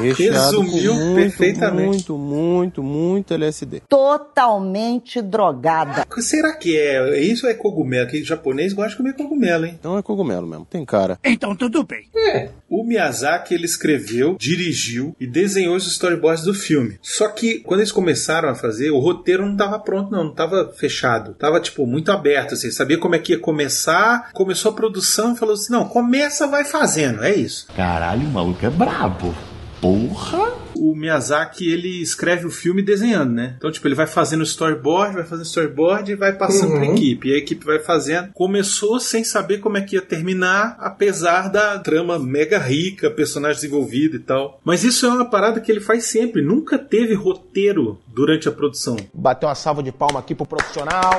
[0.03, 1.89] Recheado Resumiu muito, perfeitamente.
[1.89, 3.83] Muito, muito, muito LSD.
[3.89, 6.05] Totalmente drogada.
[6.05, 7.21] Que será que é?
[7.21, 8.09] Isso é cogumelo?
[8.09, 9.77] Que japonês gosta de comer cogumelo, hein?
[9.79, 10.67] Então é cogumelo mesmo.
[10.67, 11.19] Tem cara.
[11.25, 12.09] Então tudo bem.
[12.69, 16.99] O Miyazaki ele escreveu, dirigiu e desenhou os storyboards do filme.
[17.03, 20.73] Só que quando eles começaram a fazer, o roteiro não estava pronto, não, não estava
[20.73, 21.35] fechado.
[21.35, 24.31] Tava tipo muito aberto, assim, sabia como é que ia começar.
[24.33, 27.23] Começou a produção e falou assim: "Não, começa, vai fazendo".
[27.23, 27.67] É isso.
[27.77, 29.35] Caralho, o maluco é brabo.
[29.83, 30.53] Porra!
[30.77, 33.55] O Miyazaki ele escreve o filme desenhando, né?
[33.59, 36.77] Então, tipo, ele vai fazendo storyboard, vai fazendo storyboard e vai passando Uhum.
[36.79, 37.29] pra equipe.
[37.29, 38.33] E a equipe vai fazendo.
[38.33, 44.17] Começou sem saber como é que ia terminar, apesar da trama mega rica, personagem desenvolvido
[44.17, 44.61] e tal.
[44.65, 46.43] Mas isso é uma parada que ele faz sempre.
[46.43, 48.97] Nunca teve roteiro durante a produção.
[49.13, 51.19] Bateu uma salva de palma aqui pro profissional.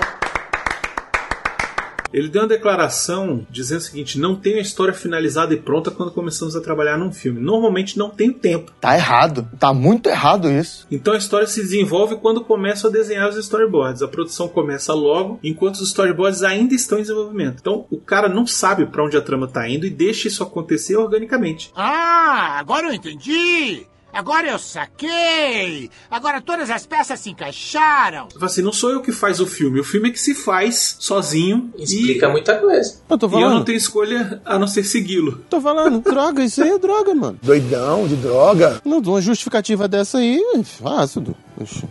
[2.14, 6.12] Ele deu uma declaração dizendo o seguinte: não tenho a história finalizada e pronta quando
[6.12, 7.42] começamos a trabalhar num filme.
[7.42, 8.72] Normalmente não tenho tempo.
[8.80, 9.48] Tá errado.
[9.60, 10.86] Tá muito errado isso.
[10.92, 14.02] Então a história se desenvolve quando começam a desenhar os storyboards.
[14.02, 17.58] A produção começa logo, enquanto os storyboards ainda estão em desenvolvimento.
[17.60, 20.96] Então o cara não sabe pra onde a trama tá indo e deixa isso acontecer
[20.96, 21.72] organicamente.
[21.76, 23.88] Ah, agora eu entendi.
[24.14, 25.90] Agora eu saquei.
[26.10, 28.28] Agora todas as peças se encaixaram.
[28.40, 31.74] Assim, não sou eu que faz o filme, o filme é que se faz sozinho
[31.78, 33.00] Explica muita coisa.
[33.10, 33.54] Eu tô e, e eu falando.
[33.56, 35.44] não tenho escolha a não ser segui-lo.
[35.50, 36.02] Tô falando.
[36.04, 37.40] droga, isso aí é droga, mano.
[37.42, 38.82] Doidão de droga.
[38.86, 41.36] Não, uma justificativa dessa aí é fácil.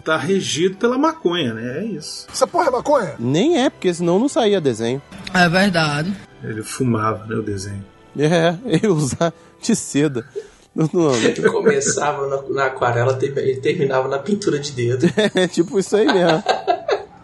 [0.05, 1.79] Tá regido pela maconha, né?
[1.81, 2.27] É isso.
[2.33, 3.15] Essa porra é maconha?
[3.19, 5.03] Nem é, porque senão não saía desenho.
[5.35, 6.15] É verdade.
[6.43, 7.85] Ele fumava, né, o desenho.
[8.19, 10.27] É, eu usar de seda.
[10.75, 15.07] Não, não, Ele começava na, na aquarela e terminava na pintura de dedo.
[15.35, 16.43] é tipo isso aí mesmo.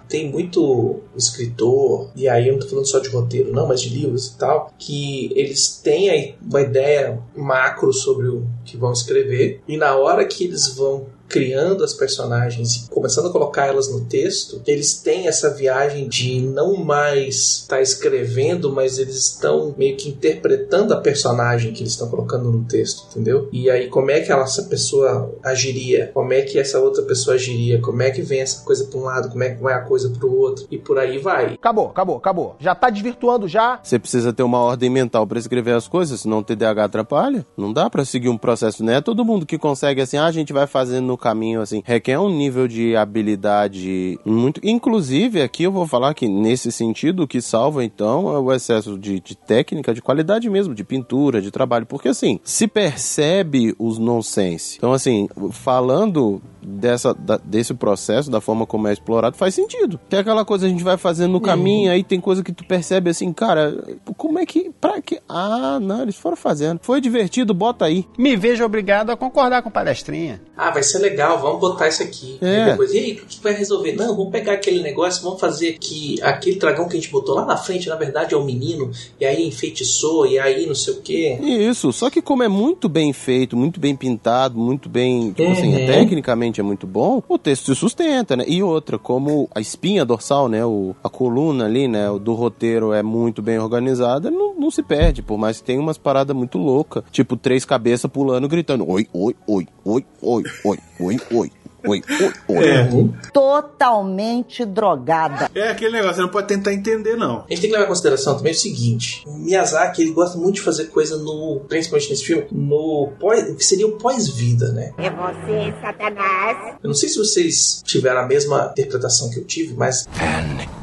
[0.09, 3.91] Tem muito escritor, e aí eu não tô falando só de roteiro, não, mas de
[3.91, 9.61] livros e tal, que eles têm aí uma ideia macro sobre o que vão escrever,
[9.69, 14.01] e na hora que eles vão criando as personagens e começando a colocar elas no
[14.07, 20.09] texto, eles têm essa viagem de não mais estar escrevendo, mas eles estão meio que
[20.09, 23.49] interpretando a personagem que eles estão colocando no texto, entendeu?
[23.53, 27.35] E aí como é que ela- essa pessoa agiria, como é que essa outra pessoa
[27.37, 29.81] agiria, como é que vem essa coisa para um lado, como é que vai a
[29.81, 31.55] coisa para o outro, e por aí vai.
[31.55, 32.57] Acabou, acabou, acabou.
[32.59, 33.81] Já tá desvirtuando já.
[33.83, 37.45] Você precisa ter uma ordem mental pra escrever as coisas, senão o TDAH atrapalha.
[37.57, 40.33] Não dá pra seguir um processo, não é todo mundo que consegue assim, ah, a
[40.33, 41.83] gente vai fazendo no caminho assim.
[41.85, 44.61] Requer um nível de habilidade muito.
[44.65, 48.99] Inclusive, aqui eu vou falar que nesse sentido, o que salva então é o excesso
[48.99, 51.87] de, de técnica, de qualidade mesmo, de pintura, de trabalho.
[51.87, 54.77] Porque assim, se percebe os nonsense.
[54.79, 59.99] Então, assim, falando dessa, da- desse processo, da forma como é explorado, faz sentido.
[60.09, 62.65] Tem aquela coisa que a gente vai fazendo no caminho, aí tem coisa que tu
[62.65, 64.71] percebe assim, cara, como é que.
[64.81, 65.21] Pra que.
[65.29, 66.81] Ah, não, eles foram fazendo.
[66.83, 68.05] Foi divertido, bota aí.
[68.19, 70.41] Me vejo obrigado a concordar com palestrinha.
[70.57, 72.39] Ah, vai ser legal, vamos botar isso aqui.
[72.41, 72.63] É.
[72.63, 73.93] E depois, e aí, o que vai resolver?
[73.93, 77.45] Não, vamos pegar aquele negócio, vamos fazer que aquele dragão que a gente botou lá
[77.45, 78.91] na frente, na verdade, é o menino,
[79.21, 81.39] e aí enfeitiçou, e aí não sei o quê.
[81.41, 85.69] Isso, só que como é muito bem feito, muito bem pintado, muito bem, tipo assim,
[85.69, 85.87] Uhum.
[85.87, 88.45] tecnicamente é muito bom, o texto se sustenta, né?
[88.47, 93.03] E outra, como a espinha dorsal, né, o, a coluna ali, né, do roteiro é
[93.03, 97.03] muito bem organizada, não, não se perde, por mais que tenha umas paradas muito loucas,
[97.11, 101.53] tipo três cabeças pulando, gritando, oi, oi, oi, oi, oi, oi, oi, oi.
[101.87, 102.69] Oi, oi, oi.
[102.69, 102.89] É.
[103.33, 105.49] Totalmente drogada.
[105.55, 107.39] É aquele negócio, você não pode tentar entender, não.
[107.39, 110.57] A gente tem que levar em consideração também o seguinte: o Miyazaki ele gosta muito
[110.57, 114.93] de fazer coisa no, principalmente nesse filme, no pós, que seria o pós-vida, né?
[114.99, 116.77] É você, Satanás.
[116.83, 120.07] Eu não sei se vocês tiveram a mesma interpretação que eu tive, mas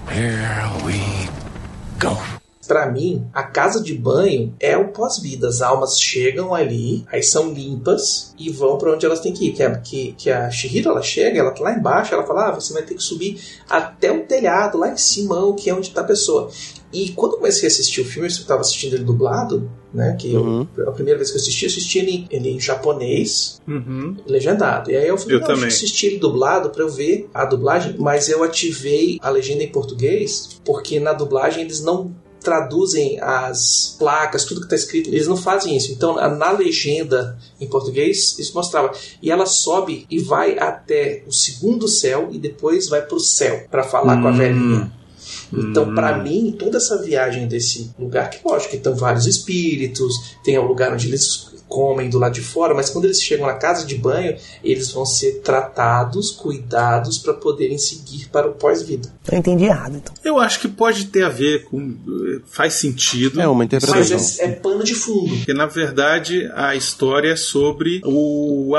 [0.08, 1.30] Here we
[2.00, 2.45] go.
[2.68, 5.48] Pra mim, a casa de banho é o pós-vida.
[5.48, 9.54] As almas chegam ali, aí são limpas e vão pra onde elas têm que ir.
[9.54, 12.52] Que, a- que, que a Shihiro ela chega, ela tá lá embaixo, ela fala: ah,
[12.52, 16.02] você vai ter que subir até o telhado, lá em cima, que é onde tá
[16.02, 16.50] a pessoa.
[16.94, 20.16] E quando eu comecei a assistir o filme, eu estava assistindo ele dublado, né?
[20.18, 20.66] Que Uhum.
[20.78, 24.16] eu, a primeira vez que eu assisti, eu assisti ele, ele em japonês, Uhum.
[24.26, 24.90] legendado.
[24.92, 25.66] E aí eu falei, Eu não, também.
[25.68, 30.60] assistir ele dublado pra eu ver a dublagem, mas eu ativei a legenda em português,
[30.64, 32.16] porque na dublagem eles não
[32.46, 35.92] traduzem as placas, tudo que tá escrito, eles não fazem isso.
[35.92, 38.94] Então, na legenda em português, isso mostrava.
[39.22, 43.84] E ela sobe e vai até o segundo céu e depois vai pro céu pra
[43.84, 44.38] falar com a Hum.
[44.38, 44.92] velhinha.
[45.58, 45.96] Então, Hum.
[45.96, 50.66] pra mim, toda essa viagem desse lugar, que lógico que estão vários espíritos, tem o
[50.68, 53.96] lugar onde eles comem do lado de fora, mas quando eles chegam na casa de
[53.96, 59.12] banho, eles vão ser tratados, cuidados para poderem seguir para o pós-vida.
[59.30, 60.14] Eu entendi errado, então.
[60.24, 61.80] Eu acho que pode ter a ver com.
[61.82, 63.42] eh, faz sentido.
[63.42, 64.46] É uma Mas interpretação.
[64.46, 65.36] é, é pano de fundo.
[65.38, 68.76] Porque, na verdade, a história é sobre o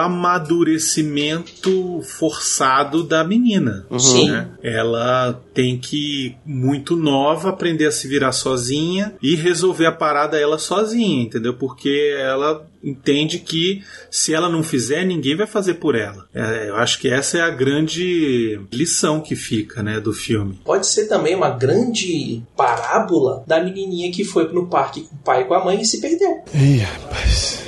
[0.87, 3.85] amadurecimento forçado da menina.
[3.99, 4.31] Sim.
[4.31, 4.49] né?
[4.63, 10.59] Ela tem que, muito nova, aprender a se virar sozinha e resolver a parada ela
[10.59, 11.55] sozinha, entendeu?
[11.55, 16.27] Porque ela entende que se ela não fizer, ninguém vai fazer por ela.
[16.35, 20.61] É, eu acho que essa é a grande lição que fica, né, do filme.
[20.63, 25.41] Pode ser também uma grande parábola da menininha que foi no parque com o pai
[25.41, 26.45] e com a mãe e se perdeu.
[26.53, 27.65] Ih, rapaz.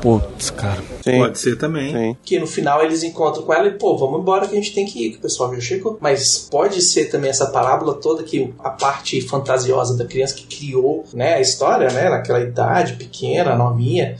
[0.00, 0.82] Putz, cara.
[1.02, 1.92] Sim, Pode ser também.
[1.92, 2.16] sim.
[2.22, 4.86] Que no final eles encontram com ela e, pô, vamos embora que a gente tem
[4.86, 5.98] que ir, que o pessoal já chegou.
[6.00, 11.04] Mas pode ser também essa parábola toda que a parte fantasiosa da criança que criou,
[11.12, 14.16] né, a história, né, naquela idade pequena, novinha.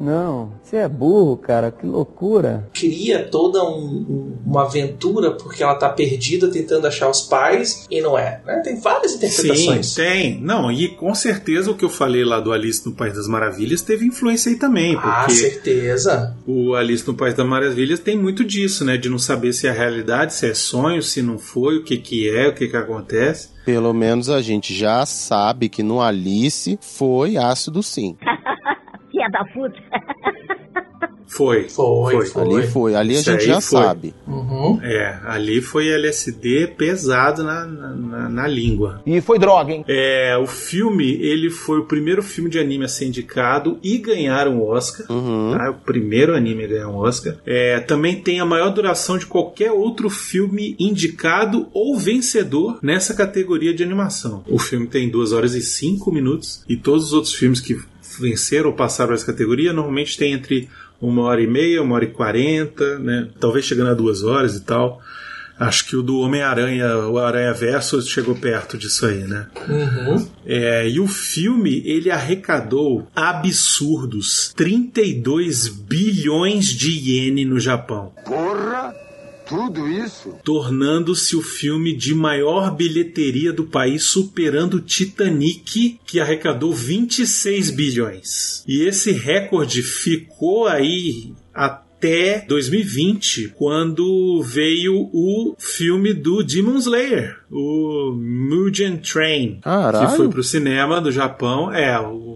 [0.00, 1.70] Não, você é burro, cara.
[1.70, 2.68] Que loucura.
[2.72, 3.76] Cria toda um-
[4.08, 8.40] um- uma aventura porque ela tá perdida tentando achar os pais e não é.
[8.46, 8.60] né?
[8.64, 9.94] Tem várias Sim, interpretações.
[9.94, 10.40] tem.
[10.40, 13.82] Não, e com certeza o que eu falei lá do Alice no País das Maravilhas
[13.82, 16.34] teve influência aí também, Ah, porque certeza.
[16.46, 18.96] o Alice no País das Maravilhas tem muito disso, né?
[18.96, 22.28] De não saber se é realidade, se é sonho, se não foi, o que que
[22.28, 23.48] é, o que que acontece.
[23.66, 28.16] Pelo menos a gente já sabe que no Alice foi ácido sim.
[29.20, 29.78] Filha da puta.
[31.26, 31.68] Foi.
[31.68, 32.42] Foi, foi.
[32.58, 32.94] Ali foi.
[32.96, 33.80] Ali a Isso gente já foi.
[33.80, 34.14] sabe.
[34.26, 34.80] Uhum.
[34.82, 39.00] É, ali foi LSD pesado na, na, na- na língua.
[39.06, 39.84] E foi droga, hein?
[39.86, 44.48] É, o filme, ele foi o primeiro filme de anime a ser indicado e ganhar
[44.48, 45.06] um Oscar.
[45.08, 45.54] Uhum.
[45.56, 45.70] tá?
[45.70, 47.36] O primeiro anime a ganhar um Oscar.
[47.46, 53.72] É, também tem a maior duração de qualquer outro filme indicado ou vencedor nessa categoria
[53.72, 54.42] de animação.
[54.48, 57.78] O filme tem 2 horas e 5 minutos e todos os outros filmes que
[58.18, 60.68] venceram ou passaram essa categoria normalmente tem entre
[61.00, 63.28] uma hora e meia, uma hora e quarenta, né?
[63.38, 65.00] talvez chegando a duas horas e tal.
[65.58, 69.46] Acho que o do Homem-Aranha, o Aranha Verso, chegou perto disso aí, né?
[69.68, 70.26] Uhum.
[70.46, 78.10] É, e o filme, ele arrecadou absurdos 32 bilhões de iene no Japão.
[78.24, 78.94] Porra!
[79.50, 80.36] Tudo isso?
[80.44, 88.64] Tornando-se o filme de maior bilheteria do país, superando o Titanic, que arrecadou 26 bilhões.
[88.66, 98.12] E esse recorde ficou aí até 2020, quando veio o filme do Demon Slayer, o
[98.12, 100.08] Mugen Train, Caralho.
[100.08, 101.74] que foi pro cinema do Japão.
[101.74, 102.29] É, o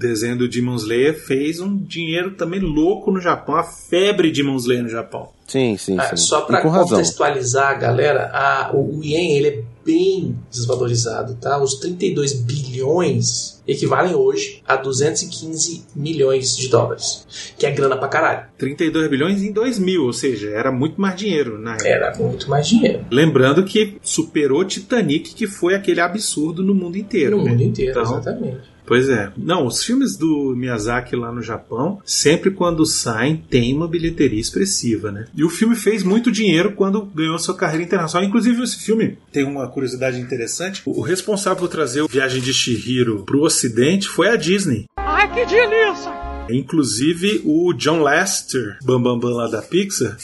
[0.00, 4.82] desenho do Demon Slayer fez um dinheiro também louco no Japão, a febre Demon Slayer
[4.82, 5.28] no Japão.
[5.46, 6.16] Sim, sim, Ah, sim.
[6.16, 6.90] só para e com razão.
[6.90, 11.60] contextualizar a galera, a- o, ien ele é bem desvalorizado, tá?
[11.60, 18.46] Os 32 bilhões equivalem hoje a 215 milhões de dólares, que é grana pra caralho.
[18.58, 21.88] 32 bilhões em 2000, ou seja, era muito mais dinheiro na época.
[21.88, 23.04] Era muito mais dinheiro.
[23.10, 27.36] Lembrando que superou Titanic, que foi aquele absurdo no mundo inteiro.
[27.38, 27.50] No né?
[27.50, 28.69] mundo inteiro, Então, exatamente.
[28.90, 29.30] Pois é.
[29.36, 35.12] Não, os filmes do Miyazaki lá no Japão, sempre quando saem, tem uma bilheteria expressiva,
[35.12, 35.26] né?
[35.32, 38.26] E o filme fez muito dinheiro quando ganhou sua carreira internacional.
[38.26, 40.82] Inclusive, esse filme tem uma curiosidade interessante.
[40.84, 44.86] O responsável por trazer o Viagem de Chihiro pro ocidente foi a Disney.
[44.96, 46.12] Ai, que delícia!
[46.50, 50.16] Inclusive, o John Lester, Bambambam Bam Bam lá da Pixar,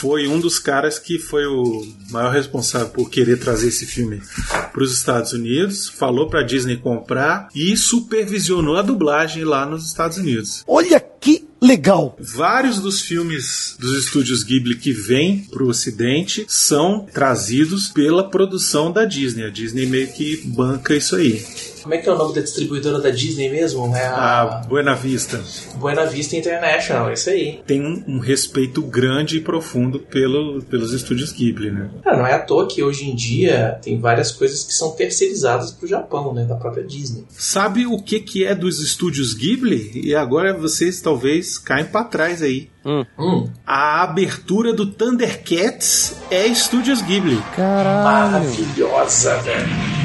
[0.00, 4.22] foi um dos caras que foi o maior responsável por querer trazer esse filme
[4.72, 9.86] para os Estados Unidos, falou para a Disney comprar e supervisionou a dublagem lá nos
[9.86, 10.62] Estados Unidos.
[10.68, 12.16] Olha que legal!
[12.20, 18.92] Vários dos filmes dos estúdios Ghibli que vêm para o Ocidente são trazidos pela produção
[18.92, 19.46] da Disney.
[19.46, 21.44] A Disney meio que banca isso aí.
[21.82, 23.94] Como é que é o nome da distribuidora da Disney mesmo?
[23.94, 24.42] É a...
[24.42, 25.42] A Buena Vista.
[25.76, 27.60] Buena Vista International, é isso aí.
[27.66, 31.90] Tem um, um respeito grande e profundo pelo, pelos estúdios Ghibli, né?
[32.04, 35.72] Cara, não é à toa que hoje em dia tem várias coisas que são terceirizadas
[35.72, 36.44] pro Japão, né?
[36.44, 37.24] Da própria Disney.
[37.30, 39.90] Sabe o que, que é dos estúdios Ghibli?
[40.04, 42.70] E agora vocês talvez caem para trás aí.
[42.84, 43.50] Hum.
[43.66, 47.38] A abertura do Thundercats é Estúdios Ghibli.
[47.58, 49.97] Maravilhosa, velho.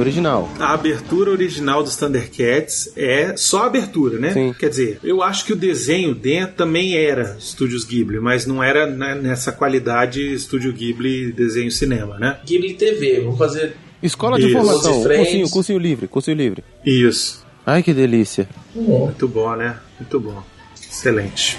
[0.00, 0.48] Original.
[0.58, 4.32] A abertura original dos Thundercats é só a abertura, né?
[4.32, 4.54] Sim.
[4.58, 8.86] Quer dizer, eu acho que o desenho dentro também era Estúdios Ghibli, mas não era
[8.86, 12.38] né, nessa qualidade Estúdio Ghibli desenho cinema, né?
[12.44, 13.76] Ghibli TV, vamos fazer.
[14.02, 14.56] Escola de Isso.
[14.56, 16.64] formação, cursinho, cursinho livre, cursinho livre.
[16.84, 17.44] Isso.
[17.66, 18.48] Ai, que delícia.
[18.74, 19.76] Muito bom, né?
[19.98, 20.42] Muito bom.
[20.74, 21.58] Excelente.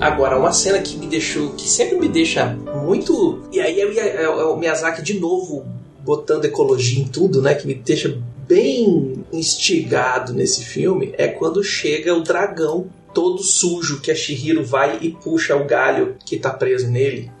[0.00, 2.46] Agora, uma cena que me deixou, que sempre me deixa
[2.84, 3.42] muito.
[3.52, 5.66] E aí é, o Miyazaki de novo
[6.02, 7.54] botando ecologia em tudo, né?
[7.54, 11.14] Que me deixa bem instigado nesse filme.
[11.18, 16.16] É quando chega o dragão todo sujo que a Shihiro vai e puxa o galho
[16.24, 17.30] que tá preso nele.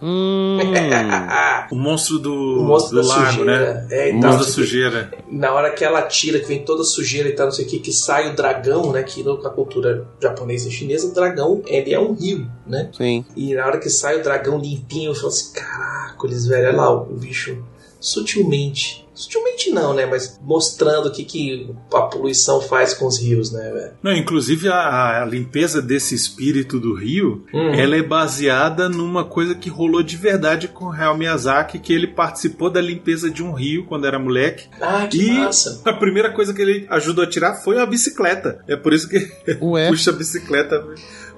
[1.70, 3.74] O monstro do, O monstro do da lago, sujeira.
[3.74, 3.86] né?
[3.90, 5.10] É, o tal, monstro da tipo, sujeira.
[5.30, 7.78] Na hora que ela tira, que vem toda sujeira e tal, não sei o que,
[7.78, 9.02] que sai o dragão, né?
[9.04, 12.90] Que no- na cultura japonesa e chinesa, o dragão ele é um rio, né?
[12.96, 13.24] Sim.
[13.36, 16.90] E na hora que sai o dragão limpinho, eu falo assim: caracoles, velho, olha lá
[16.92, 17.62] o bicho
[18.00, 18.99] sutilmente.
[19.22, 20.06] Sutilmente não, né?
[20.06, 23.92] Mas mostrando o que, que a poluição faz com os rios, né, velho?
[24.02, 27.74] Não, inclusive a, a limpeza desse espírito do rio, Uhum.
[27.74, 32.06] ela é baseada numa coisa que rolou de verdade com o Hayao Miyazaki, que ele
[32.06, 34.68] participou da limpeza de um rio quando era moleque.
[34.80, 35.82] Ah, que e massa!
[35.88, 38.62] a primeira coisa que ele ajudou a tirar foi a bicicleta.
[38.68, 39.30] É por isso que
[39.60, 39.88] Ué.
[39.90, 40.84] puxa a bicicleta.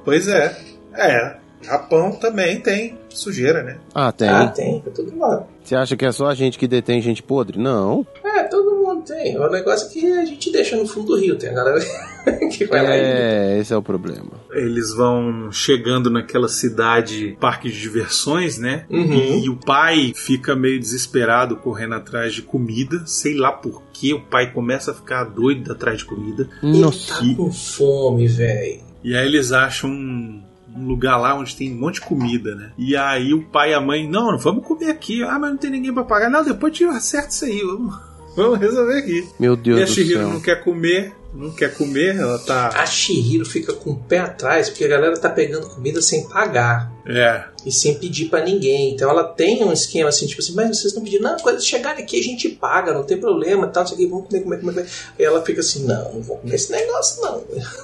[0.04, 0.56] Pois é.
[0.94, 1.36] É.
[1.62, 3.78] Japão também tem sujeira, né?
[3.94, 4.28] Ah, tem.
[4.28, 5.46] Ah, tem, pra todo lado.
[5.62, 7.58] Você acha que é só a gente que detém gente podre?
[7.58, 8.06] Não.
[8.24, 9.38] É, todo mundo tem.
[9.38, 11.36] O negócio é que a gente deixa no fundo do rio.
[11.36, 11.80] Tem a galera
[12.50, 14.32] que vai lá e É, esse é o problema.
[14.52, 18.86] Eles vão chegando naquela cidade, parque de diversões, né?
[18.90, 19.40] Uhum.
[19.44, 23.02] E o pai fica meio desesperado correndo atrás de comida.
[23.06, 26.48] Sei lá por que o pai começa a ficar doido atrás de comida.
[26.62, 28.80] Ele tá com fome, velho.
[29.04, 30.41] E aí eles acham um,
[30.76, 32.72] um lugar lá onde tem um monte de comida, né?
[32.76, 35.22] E aí o pai e a mãe, não, vamos comer aqui.
[35.22, 36.30] Ah, mas não tem ninguém pra pagar.
[36.30, 37.60] Não, depois te acerta isso aí.
[37.60, 37.94] Vamos,
[38.36, 39.28] vamos resolver aqui.
[39.38, 42.68] Meu Deus e a do Shihiro não quer comer, não quer comer, ela tá.
[42.68, 46.92] A Shihiro fica com o pé atrás porque a galera tá pegando comida sem pagar.
[47.06, 47.44] É.
[47.66, 48.94] E sem pedir pra ninguém.
[48.94, 51.30] Então ela tem um esquema assim, tipo assim, mas vocês não pediram.
[51.30, 54.06] Não, quando chegarem aqui a gente paga, não tem problema, tal, não sei o que,
[54.06, 54.90] vamos comer, comer, comer, comer.
[55.18, 57.42] E ela fica assim, não, não vou comer esse negócio, não.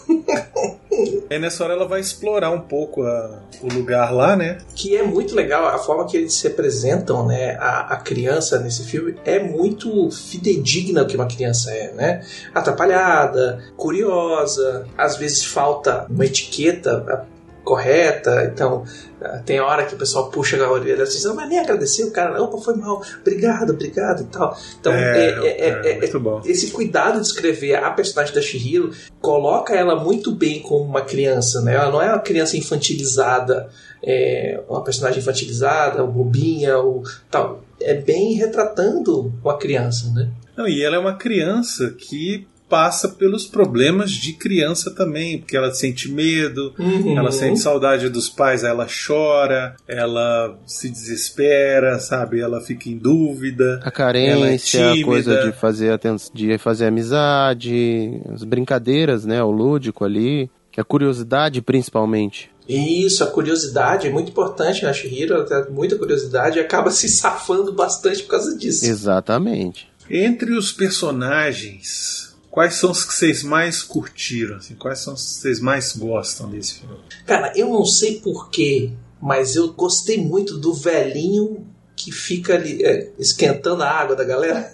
[1.31, 4.59] Aí nessa hora ela vai explorar um pouco a- o lugar lá, né?
[4.75, 7.57] que é muito legal a forma que eles se apresentam, né?
[7.61, 12.23] A, a criança nesse filme é muito fidedigna o que uma criança é, né?
[12.55, 17.27] Atrapalhada, curiosa, às vezes falta uma etiqueta
[17.69, 18.83] correta, então
[19.21, 22.11] ah, tem hora que o pessoal puxa a orelha assim, "Ah, mas nem agradeceu o
[22.11, 24.57] cara, opa, foi mal, obrigado, obrigado e tal.
[24.81, 26.41] Então É, é- é- é- é- muito bom.
[26.47, 28.91] esse cuidado de escrever a personagem da Shihiro
[29.21, 31.75] coloca ela muito bem como uma criança, né?
[31.75, 33.69] Ela não é uma criança infantilizada,
[34.03, 37.63] é, uma personagem infantilizada, bobinha, ou tal.
[37.81, 40.31] É bem retratando uma criança, né?
[40.57, 45.73] Não, e ela é uma criança que passa pelos problemas de criança também, porque ela
[45.73, 47.17] sente medo, Uhum.
[47.19, 52.41] ela sente saudade dos pais, aí ela chora, ela se desespera, sabe?
[52.41, 53.81] Ela fica em dúvida.
[53.83, 55.99] A carência, ela é a coisa de fazer,
[56.35, 59.43] de fazer amizade, as brincadeiras, né?
[59.43, 60.51] O lúdico ali.
[60.77, 62.49] A curiosidade, principalmente.
[62.69, 67.09] Isso, a curiosidade é muito importante na Shihiro, ela tem muita curiosidade e acaba se
[67.09, 68.87] safando bastante por causa disso.
[68.87, 69.89] Exatamente.
[70.09, 72.28] Entre os personagens,
[72.59, 74.57] quais são os que vocês mais curtiram?
[74.57, 74.75] assim?
[74.75, 76.97] Quais são os que vocês mais gostam desse filme?
[77.25, 78.91] Cara, eu não sei porquê,
[79.23, 84.73] mas eu gostei muito do velhinho que fica ali é, esquentando a água da galera.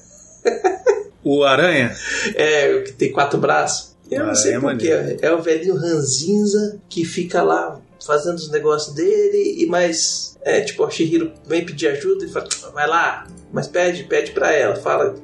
[1.22, 1.94] O Aranha?
[2.34, 3.94] É, o que tem quatro braços.
[4.10, 5.18] Eu não Ah, sei é porquê.
[5.20, 10.38] É o velhinho ranzinza que fica lá fazendo os negócios dele e mais.
[10.40, 14.50] É, tipo, a Shihiro vem pedir ajuda e fala, vai lá, mas pede, pede pra
[14.50, 15.14] ela, fala,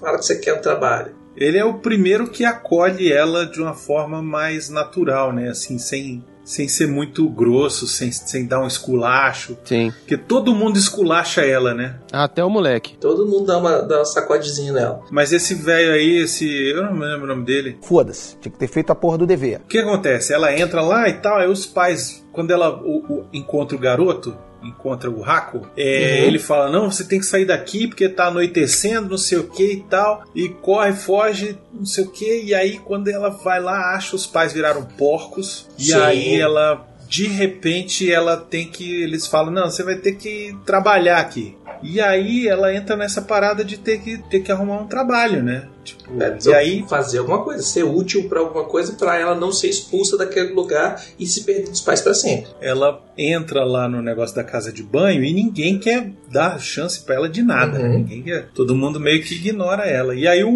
[0.00, 1.19] fala que você quer um trabalho.
[1.36, 5.48] Ele é o primeiro que acolhe ela de uma forma mais natural, né?
[5.48, 9.56] Assim, sem, sem ser muito grosso, sem, sem dar um esculacho.
[9.64, 9.92] Sim.
[10.00, 11.98] Porque todo mundo esculacha ela, né?
[12.12, 12.96] Até o moleque.
[12.98, 15.02] Todo mundo dá uma, dá uma sacodezinha nela.
[15.10, 16.46] Mas esse velho aí, esse.
[16.70, 17.78] Eu não me lembro o nome dele.
[17.82, 19.60] Foda-se, tinha que ter feito a porra do dever.
[19.60, 20.32] O que acontece?
[20.32, 24.36] Ela entra lá e tal, aí os pais, quando ela o- o- encontra o garoto,
[24.62, 26.26] encontra o Raco, é, Uhum.
[26.28, 29.72] ele fala: Não, você tem que sair daqui porque tá anoitecendo, não sei o que
[29.72, 30.22] e tal.
[30.34, 32.42] E corre, foge, não sei o que.
[32.42, 35.66] E aí, quando ela vai lá, acha os pais viraram porcos.
[35.78, 35.94] E Sim.
[36.00, 36.86] aí ela.
[37.10, 39.02] De repente ela tem que.
[39.02, 41.56] Eles falam: Não, você vai ter que trabalhar aqui.
[41.82, 45.66] E aí ela entra nessa parada de ter que, ter que arrumar um trabalho, né?
[45.82, 46.10] Tipo,
[46.46, 50.16] e aí fazer alguma coisa, ser útil pra alguma coisa pra ela não ser expulsa
[50.16, 52.50] daquele lugar e se perder dos pais pra sempre.
[52.60, 57.14] ela entra lá no negócio da casa de banho e ninguém quer dar chance pra
[57.14, 57.78] ela de nada.
[57.78, 57.88] Uhum.
[57.88, 57.96] né?
[57.96, 58.48] Ninguém quer.
[58.54, 60.14] Todo mundo meio que ignora ela.
[60.14, 60.50] E aí o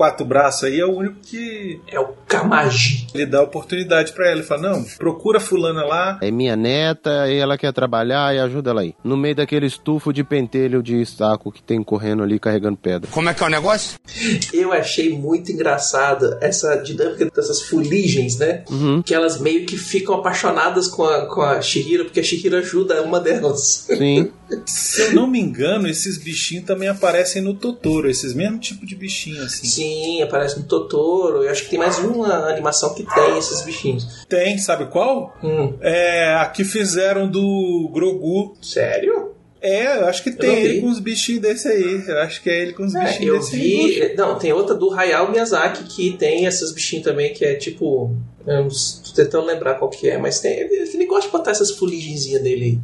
[0.00, 3.06] quatro braços aí é o único que É o Kamaji.
[3.12, 4.36] ele dá oportunidade pra ela.
[4.38, 6.18] Ele fala: "Não, procura fulana lá".
[6.22, 8.94] É minha neta e ela quer trabalhar e ajuda ela aí.
[9.04, 13.10] No meio daquele estufo de pentelho de saco que tem correndo ali carregando pedra.
[13.10, 13.98] Como é que é o negócio?
[14.54, 18.64] Eu achei muito engraçado essa dinâmica dessas fuligens, né?
[18.70, 19.02] Uhum.
[19.02, 23.02] Que elas meio que ficam apaixonadas com a, com a Shihiro, porque a Shihiro ajuda
[23.02, 23.84] uma delas.
[23.86, 24.30] Sim.
[24.66, 28.96] Se eu não me engano, esses bichinhos também aparecem no Totoro, esses mesmos tipo de
[28.96, 29.66] bichinho assim.
[29.66, 29.89] Sim,
[30.22, 31.42] aparece no Totoro.
[31.42, 34.24] Eu acho que tem mais uma animação que tem esses bichinhos.
[34.28, 35.36] Tem, sabe qual?
[35.42, 35.74] Hum.
[35.80, 38.54] É a que fizeram do Grogu.
[38.62, 39.30] Sério?
[39.62, 42.02] É, eu acho que tem ele com uns bichinhos desse aí.
[42.08, 44.08] Eu acho que é ele com uns É, bichinhos eu desse aí.
[44.08, 44.14] vi.
[44.16, 48.10] Não, tem outra do Hayao Miyazaki que tem esses bichinhos também, que é tipo.
[48.46, 50.52] Eu tô tentando lembrar qual que é, mas tem.
[50.58, 52.78] Ele, ele gosta de botar essas fuligenzinhas dele aí.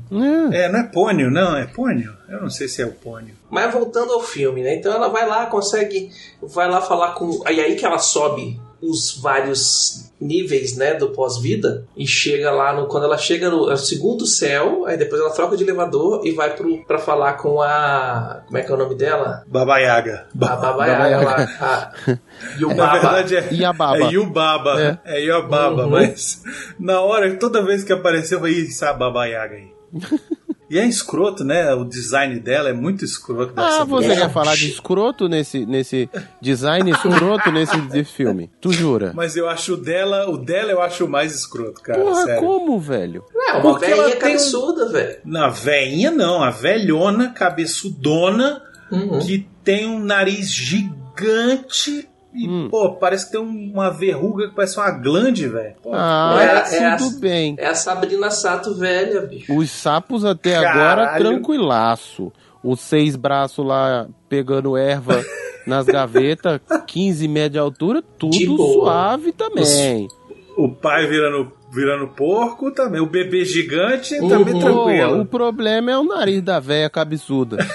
[0.53, 2.15] É, não é pônio, não, é pônio?
[2.29, 3.35] Eu não sei se é o pônio.
[3.51, 4.75] Mas voltando ao filme, né?
[4.75, 6.11] Então ela vai lá, consegue.
[6.43, 7.43] Vai lá falar com.
[7.45, 8.61] Aí aí que ela sobe
[8.91, 13.75] os vários níveis, né, do pós-vida e chega lá no quando ela chega no é
[13.75, 17.61] o segundo céu, aí depois ela troca de elevador e vai pro para falar com
[17.61, 19.45] a como é que é o nome dela?
[19.47, 20.27] Baba Yaga.
[20.41, 22.19] A Baba Yaga lá, a
[22.59, 22.87] Yubaba.
[22.87, 23.99] Na verdade é, Yababa.
[23.99, 25.01] é Yubaba.
[25.05, 25.91] É, Yubaba, Uhum.
[25.91, 26.43] mas
[26.81, 29.69] na hora, toda vez que apareceu, eu falei, isso é a Baba Yaga aí.
[30.69, 31.73] e é escroto, né?
[31.75, 33.53] O design dela é muito escroto.
[33.57, 34.21] Ah, você mulher.
[34.23, 36.09] quer falar de escroto nesse, nesse
[36.41, 38.51] design escroto nesse, filme?
[38.61, 39.13] Tu jura?
[39.15, 42.01] Mas eu acho o dela, o dela eu acho o mais escroto, cara.
[42.03, 42.41] Porra, sério.
[42.41, 43.25] como, velho?
[43.35, 45.19] É, uma Porque ela velhinha tem um- cabeçuda, velho.
[45.25, 49.19] Na veinha não, a velhona, cabeçudona, Uhum.
[49.21, 52.69] que tem um nariz gigante e, Hum.
[52.71, 55.75] pô, parece que tem um- uma verruga que parece uma glande, velho.
[55.93, 56.37] Ah,
[56.71, 57.55] É, é tudo a- bem.
[57.59, 59.57] É a Sabrina Sato velha, bicho.
[59.57, 61.03] Os sapos até Caralho.
[61.03, 62.33] agora tranquilaço.
[62.63, 65.23] Os seis braços lá pegando erva
[65.67, 70.09] nas gavetas, 15 metros de altura, tudo suave também.
[70.57, 73.01] O pai virando, virando porco também.
[73.01, 74.29] O bebê gigante Uhum.
[74.29, 75.21] também tranquilo.
[75.21, 77.59] o problema é o nariz da véia cabeçuda.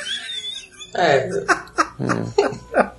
[0.93, 1.29] É.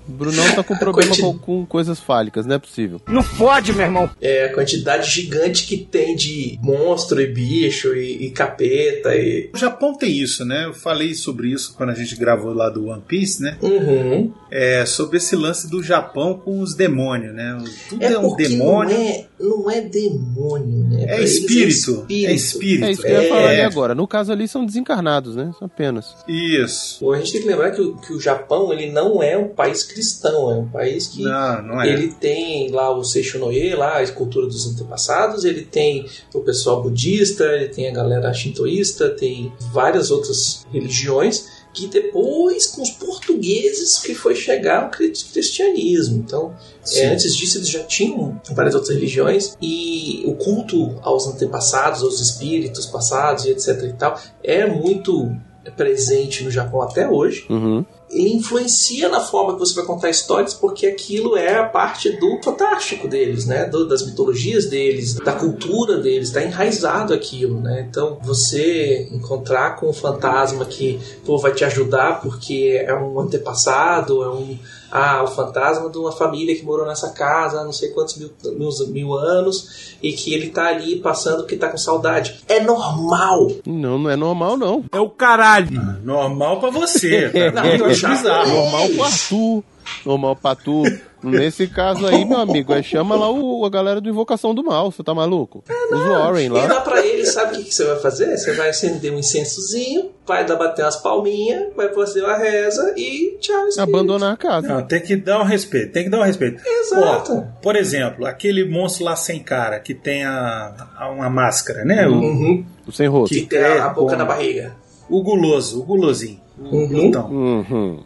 [0.06, 3.00] Brunão tá com problema quanti- com, com coisas fálicas, não é possível.
[3.08, 4.10] Não fode, meu irmão.
[4.20, 9.50] É a quantidade gigante que tem de monstro e bicho e, e capeta e.
[9.54, 10.66] O Japão tem isso, né?
[10.66, 13.56] Eu falei sobre isso quando a gente gravou lá do One Piece, né?
[13.62, 14.32] Uhum.
[14.50, 17.56] É, sobre esse lance do Japão com os demônios, né?
[17.88, 18.94] Tudo É é, um demônio.
[18.98, 21.02] Não é, não é demônio, né?
[21.04, 22.06] É Pra eles espírito.
[22.10, 22.84] É espírito.
[22.84, 23.64] É isso que eu ia falar ali É.
[23.64, 23.94] agora.
[23.94, 25.52] No caso ali são desencarnados, né?
[25.60, 26.14] Apenas.
[26.28, 26.98] Isso.
[27.00, 29.48] Pô, A gente tem que lembrar que o, que o Japão ele não é um
[29.48, 31.88] país cristão, é um país que Não, não é.
[31.88, 37.44] ele tem lá o Seishonoye, lá a escultura dos antepassados, ele tem o pessoal budista,
[37.44, 44.14] ele tem a galera shintoísta, tem várias outras religiões que depois com os portugueses que
[44.14, 46.18] foi chegar o cri- cristianismo.
[46.18, 46.54] Então,
[46.92, 52.20] é, antes disso eles já tinham várias outras religiões e o culto aos antepassados, aos
[52.20, 55.34] espíritos passados e etc e tal é muito
[55.76, 57.84] presente no Japão até hoje Uhum.
[58.12, 62.38] Ele influencia na forma que você vai contar histórias, porque aquilo é a parte do
[62.44, 63.64] fantástico deles, né?
[63.64, 67.86] Do- das mitologias deles, da cultura deles, está enraizado aquilo, né?
[67.88, 74.22] Então, você encontrar com um fantasma que pô, vai te ajudar porque é um antepassado,
[74.22, 74.58] é um
[74.92, 78.30] ah, o fantasma de uma família que morou nessa casa há não sei quantos mil,
[78.44, 82.40] mil, mil anos e que ele tá ali passando que tá com saudade.
[82.46, 83.48] É normal.
[83.64, 84.84] Não, não é normal, não.
[84.92, 85.70] É o caralho.
[86.04, 87.30] Normal pra você.
[87.30, 88.48] Pra Não, eu é bizarro.
[88.48, 89.64] Normal pro Arthur.
[90.04, 90.82] Normal pra tu.
[91.22, 94.90] Nesse caso aí, meu amigo, é chama lá o, a galera do Invocação do Mal.
[94.90, 95.62] Você tá maluco?
[95.92, 96.66] Os Warren E lá.
[96.66, 98.36] dá pra ele, sabe o que, que você vai fazer?
[98.36, 103.36] Você vai acender um incensozinho, vai dar bater umas palminhas, vai fazer uma reza e
[103.40, 103.68] tchau.
[103.68, 103.80] espírito.
[103.96, 104.66] Abandonar a casa.
[104.66, 106.60] Não, tem que dar um respeito, tem que dar um respeito.
[106.66, 107.32] Exato.
[107.34, 112.08] Ó, por exemplo, aquele monstro lá sem cara, que tem a, a- uma máscara, né?
[112.08, 112.64] O- Uhum.
[112.84, 113.32] O sem rosto.
[113.32, 114.74] Que tem a, a boca como- na barriga.
[115.08, 116.40] O guloso, o gulosinho.
[116.58, 116.88] O Uhum.
[116.88, 117.30] glutão.
[117.30, 118.02] Uhum.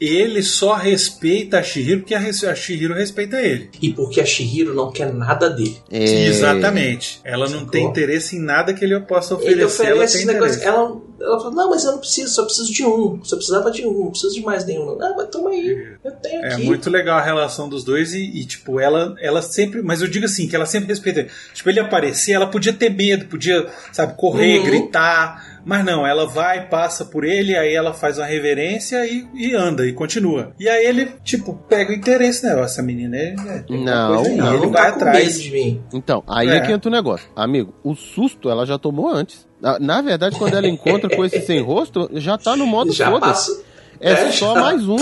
[0.00, 3.68] Ele só respeita a Shihiro porque a, Shihiro respeita ele.
[3.82, 5.76] E porque a Shihiro não quer nada dele.
[5.90, 6.26] É...
[6.26, 7.20] Exatamente.
[7.22, 7.70] Ela não Sacou?
[7.70, 9.52] tem interesse em nada que ele possa oferecer.
[9.56, 10.62] Ele oferece ela negócio.
[10.62, 13.20] Ela, ela fala, não, mas eu não preciso, só preciso de um.
[13.22, 14.96] Só precisava de um, não preciso de mais nenhum.
[14.96, 16.64] Não, mas toma aí, eu tenho É aqui.
[16.64, 19.82] muito legal a relação dos dois e, e, tipo, ela, ela sempre.
[19.82, 21.26] Mas eu digo assim, que ela sempre respeita.
[21.52, 24.64] Tipo, ele aparecer, ela podia ter medo, podia, sabe, correr, Uhum.
[24.64, 25.59] gritar.
[25.64, 29.86] Mas não, ela vai, passa por ele, aí ela faz uma reverência e, e anda,
[29.86, 30.52] e continua.
[30.58, 32.62] E aí ele, tipo, pega o interesse nela.
[32.64, 33.34] Essa menina é.
[33.34, 35.18] é Não, Não, ele não vai tá com atrás.
[35.26, 35.82] medo de mim.
[35.92, 36.56] Então, aí é.
[36.56, 36.60] É.
[36.60, 37.28] que entra o negócio.
[37.34, 39.46] Amigo, o susto ela já tomou antes.
[39.60, 43.10] Na, na verdade, quando ela encontra com esse sem rosto, já tá no modo Já
[43.10, 43.50] foda-se.
[43.50, 43.69] passa.
[44.00, 44.60] É, É, só já.
[44.60, 44.96] mais um.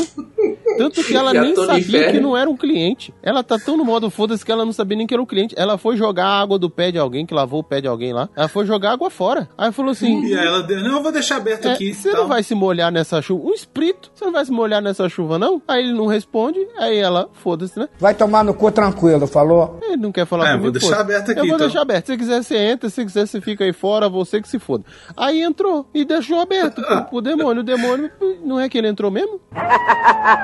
[0.77, 3.13] Tanto que ela Já nem sabia que não era um cliente.
[3.23, 5.55] Ela tá tão no modo foda-se que ela não sabia nem que era um cliente.
[5.59, 8.13] Ela foi jogar a água do pé de alguém, que lavou o pé de alguém
[8.13, 8.29] lá.
[8.37, 9.49] Ela foi jogar água fora.
[9.59, 11.95] Aí falou assim: E aí ela deu, não, eu vou deixar aberto é, aqui.
[11.95, 13.45] Você não vai se molhar nessa chuva?
[13.49, 15.61] Um espírito, você não vai se molhar nessa chuva, não?
[15.67, 17.89] Aí ele não responde, aí ela, foda-se, né?
[17.99, 19.79] Vai tomar no cu tranquilo, falou?
[19.83, 20.63] Ele não quer falar É, comigo.
[20.65, 21.03] vou deixar foda-se.
[21.03, 21.67] aberto aqui, Eu vou então.
[21.67, 22.07] deixar aberto.
[22.07, 22.89] Se quiser, você entra.
[22.91, 24.09] Se quiser, você fica aí fora.
[24.09, 24.85] Você que se foda.
[25.17, 27.63] Aí entrou e deixou aberto pro, pro demônio.
[27.63, 28.11] O demônio,
[28.45, 29.41] não é que ele entrou mesmo?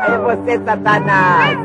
[0.07, 1.59] É você, Satanás!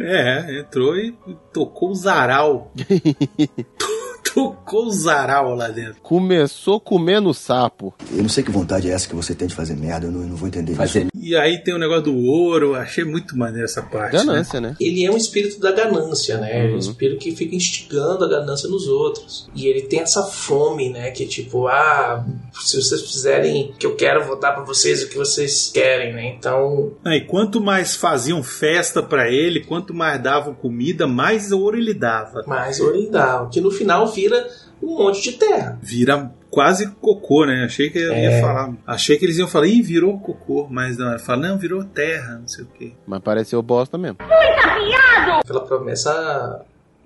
[0.00, 1.12] É, entrou e
[1.52, 2.70] tocou o zaral.
[4.34, 5.96] tocou o zaral lá dentro.
[6.02, 7.94] Começou comendo sapo.
[8.12, 10.22] Eu não sei que vontade é essa que você tem de fazer merda, eu não,
[10.22, 11.08] eu não vou entender Fazer isso.
[11.14, 14.12] E aí tem o negócio do ouro, achei muito maneiro essa parte.
[14.16, 14.24] né?
[14.24, 14.76] Ganância, né?
[14.80, 16.66] Ele é um espírito da ganância, né?
[16.66, 16.78] É um Uhum.
[16.78, 19.48] espírito que fica instigando a ganância nos outros.
[19.54, 21.10] E ele tem essa fome, né?
[21.10, 22.24] Que tipo, ah,
[22.60, 26.12] se vocês fizerem o que eu quero, vou dar pra vocês o que vocês querem,
[26.12, 26.34] né?
[26.38, 31.76] Então, Ah, E quanto mais faziam festa pra ele, quanto mais davam comida, mais ouro
[31.76, 32.42] ele dava.
[32.46, 33.46] mais ouro ele dá.
[33.52, 34.48] Que no final vira
[34.82, 35.78] um monte de terra.
[35.82, 37.64] Vira quase cocô, né?
[37.64, 38.40] Achei que eu ia É.
[38.40, 38.72] falar.
[38.86, 40.66] Achei que eles iam falar, ih, virou cocô.
[40.70, 42.92] Mas não, fala, não, virou terra, não sei o quê.
[43.06, 44.16] Mas pareceu bosta mesmo.
[45.40, 46.62] Aquela promessa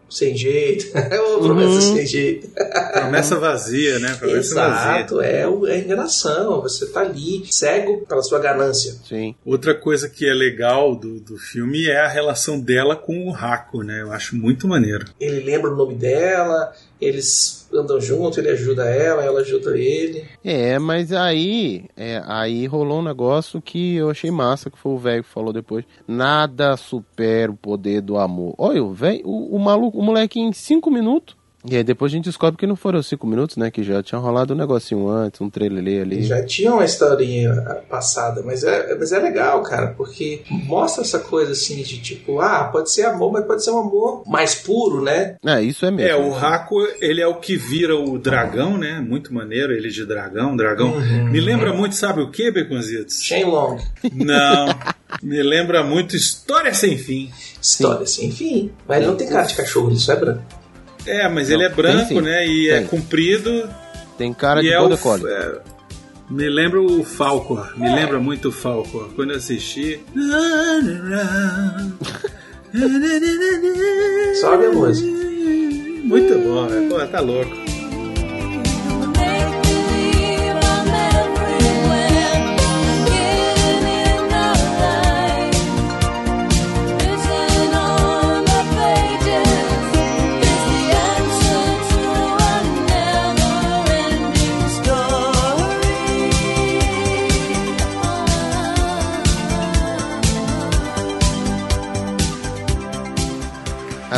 [0.09, 0.87] sem jeito.
[0.95, 1.97] É uma promessa Uhum.
[1.97, 2.49] sem jeito.
[2.93, 4.15] Promessa vazia, né?
[4.19, 4.93] Promessa vazia.
[4.97, 6.61] Exato, é, o- é enganação.
[6.61, 8.95] Você tá ali, cego pela sua ganância.
[9.09, 9.35] Sim.
[9.45, 13.83] Outra coisa que é legal do, do filme é a relação dela com o Raco,
[13.83, 14.03] né?
[14.03, 15.07] Eu acho muito maneiro.
[15.19, 16.73] Ele lembra o nome dela,
[17.03, 20.25] eles andam junto, ele ajuda ela, ela ajuda ele.
[20.45, 24.99] É, mas aí, é, aí rolou um negócio que eu achei massa, que foi o
[24.99, 25.85] velho que falou depois.
[26.07, 28.55] Nada supera o poder do amor.
[28.59, 31.37] Olha, o velho, o, o maluco, o moleque em cinco minutos.
[31.69, 33.71] E aí depois a gente descobre que não foram cinco minutos, né?
[33.71, 36.23] Que já tinha rolado um negocinho antes, um trelelê ali.
[36.25, 37.55] Já tinha uma historinha
[37.89, 42.65] passada, mas é, mas é legal, cara, porque mostra essa coisa assim de tipo, ah,
[42.65, 45.37] pode ser amor, mas pode ser um amor mais puro, né?
[45.45, 46.11] É, isso é mesmo.
[46.11, 49.01] É, o Raco, ele é o que vira o dragão, né?
[49.01, 50.93] Muito maneiro, ele de dragão, dragão.
[50.95, 51.31] Uhum.
[51.31, 53.23] Me lembra muito, sabe o que, Beconzitos?
[53.23, 53.79] Shenlong.
[54.13, 54.67] Não.
[55.23, 57.31] Me lembra muito História Sem Fim.
[57.61, 58.73] História Sem Fim.
[58.89, 60.62] Mas ele não tem cara de cachorro, só é branco.
[61.07, 62.47] É, mas Não, ele é branco, né?
[62.47, 62.87] E é Tem.
[62.87, 63.69] comprido.
[64.19, 65.27] Tem cara e de é Border Collie.
[65.27, 65.59] é,
[66.31, 67.73] me lembra o Falcor.
[67.77, 67.95] Me É.
[67.95, 69.11] lembra muito o Falcor.
[69.15, 70.01] Quando eu assisti.
[74.41, 75.11] Sobe a música.
[76.03, 76.89] Muito bom, velho.
[76.89, 77.62] Pô, tá louco.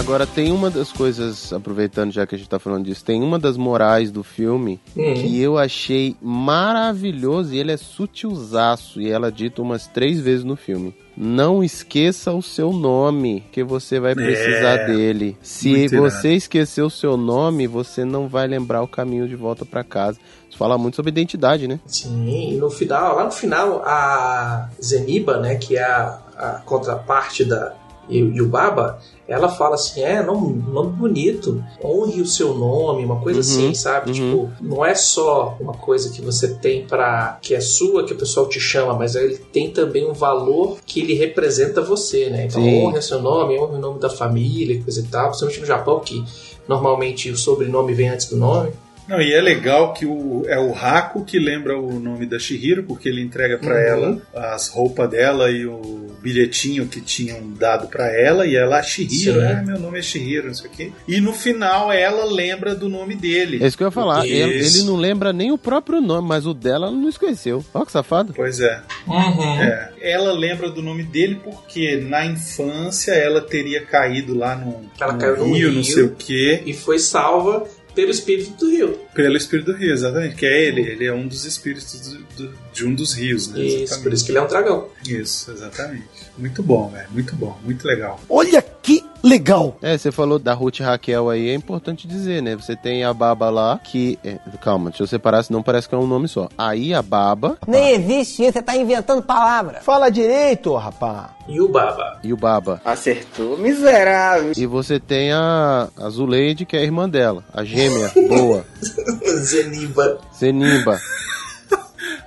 [0.04, 3.38] Agora, tem uma das coisas, aproveitando já que a gente tá falando disso, tem uma
[3.38, 5.14] das morais do filme Hum.
[5.14, 10.44] que eu achei maravilhoso e ele é sutilzaço e ela é dita umas três vezes
[10.44, 10.94] no filme.
[11.16, 15.38] Não esqueça o seu nome, que você vai precisar É, dele.
[15.40, 19.82] Se você esquecer o seu nome, você não vai lembrar o caminho de volta pra
[19.82, 20.18] casa.
[20.50, 21.80] Isso fala muito sobre identidade, né?
[21.86, 27.44] Sim, e no final, lá no final, a Zeniba, né, que é a, a contraparte
[27.44, 27.72] da
[28.10, 33.44] Yubaba, ela fala assim, é, nome, nome bonito, honre o seu nome, uma coisa Uhum,
[33.68, 34.10] assim, sabe?
[34.10, 34.14] uhum.
[34.14, 38.16] Tipo, não é só uma coisa que você tem para que é sua, que o
[38.16, 42.46] pessoal te chama, mas ele tem também um valor que ele representa você, né?
[42.46, 42.82] Então, Sim.
[42.84, 46.00] honre o seu nome, honre o nome da família, coisa e tal, principalmente no Japão,
[46.00, 46.22] que
[46.68, 48.70] normalmente o sobrenome vem antes do nome.
[49.08, 52.84] Não, e é legal que o, é o Raku que lembra o nome da Shihiro,
[52.84, 53.80] porque ele entrega pra Uhum.
[53.80, 54.22] ela
[54.54, 59.46] as roupas dela e o bilhetinho que tinham dado pra ela, e ela, Shihiro, Sim.
[59.46, 60.92] ah, meu nome é Shihiro, não sei o quê.
[61.06, 63.62] E no final ela lembra do nome dele.
[63.62, 64.24] É isso que eu ia falar.
[64.26, 67.64] Ele, ele não lembra nem o próprio nome, mas o dela ela não esqueceu.
[67.72, 68.32] Ó que safado.
[68.34, 68.80] Pois é.
[69.06, 69.60] Uhum.
[69.62, 69.90] É.
[70.00, 75.18] Ela lembra do nome dele porque na infância ela teria caído lá no, Ela no
[75.18, 75.84] caiu no rio, não rio.
[75.84, 77.64] sei o quê, E foi salva
[77.94, 78.98] pelo espírito do rio.
[79.14, 80.34] pelo espírito do rio, exatamente.
[80.36, 82.18] Que é ele, ele é um dos espíritos do-
[82.48, 83.60] do- de um dos rios, né?
[83.60, 84.02] Isso, Exatamente.
[84.02, 84.88] por isso que ele é um dragão.
[85.08, 86.04] Isso, exatamente.
[86.36, 87.08] Muito bom, velho.
[87.10, 88.20] Muito bom, muito legal.
[88.28, 89.76] Olha que legal!
[89.82, 92.54] É, você falou da Ruth Raquel aí, é importante dizer, né?
[92.54, 94.18] Você tem a Baba lá, que.
[94.24, 96.48] é, calma, deixa eu separar, senão parece que é um nome só.
[96.56, 99.80] Aí a Baba Nem existe isso, você tá inventando palavra.
[99.80, 101.30] Fala direito, rapá.
[101.48, 102.18] E o Baba.
[102.22, 102.80] e o Baba.
[102.84, 104.52] Acertou, miserável.
[104.56, 108.64] E você tem a, a Zuleide, que é a irmã dela, a gêmea, boa,
[109.42, 110.18] Zeniba.
[110.38, 111.00] Zenimba.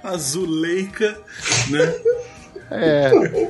[0.03, 1.17] A Zuleika,
[1.69, 1.95] né?
[2.69, 3.09] É,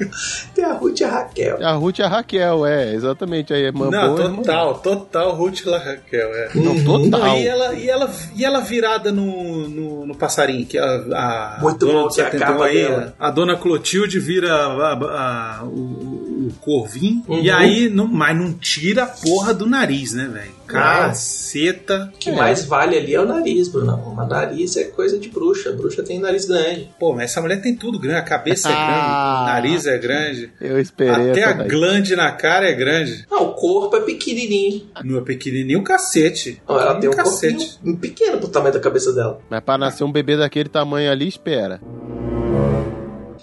[0.53, 1.57] Tem a Ruth e a Raquel.
[1.65, 4.21] a Ruth e a Raquel, é, exatamente, a irmã Não, boa.
[4.21, 6.49] a irmã total, total Ruth La Raquel, é.
[6.55, 7.19] Não, total.
[7.21, 11.57] Não, e, ela, e, ela, e ela virada no, no, no passarinho, que a, a
[11.61, 13.15] Muito dona bom que a 71 capa aí, dela.
[13.19, 17.39] a dona Clotilde vira a- a- a- o, o corvinho, Uhum.
[17.39, 20.57] e aí, não, mas não tira a porra do nariz, né, velho?
[20.67, 22.11] Caceta.
[22.13, 24.13] O que mais vale ali é o nariz, Bruno.
[24.15, 25.71] Mas nariz é coisa de bruxa.
[25.71, 26.89] Bruxa tem nariz grande.
[26.99, 30.51] Pô, mas essa mulher tem tudo grande, a cabeça é grande, o nariz é grande,
[30.59, 31.67] Eu esperei até a daí.
[31.69, 33.25] glande na cara é grande.
[33.31, 34.87] Ah, o corpo é pequenininho.
[35.03, 36.61] No pequenininho, cacete.
[36.67, 37.65] Ó, ela tem um cacete.
[37.77, 39.39] corpinho pequeno pro tamanho da cabeça dela.
[39.49, 41.79] Mas pra nascer um bebê daquele tamanho ali, espera.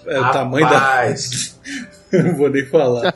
[0.07, 1.05] É o tamanho da.
[2.23, 3.13] Não vou nem falar.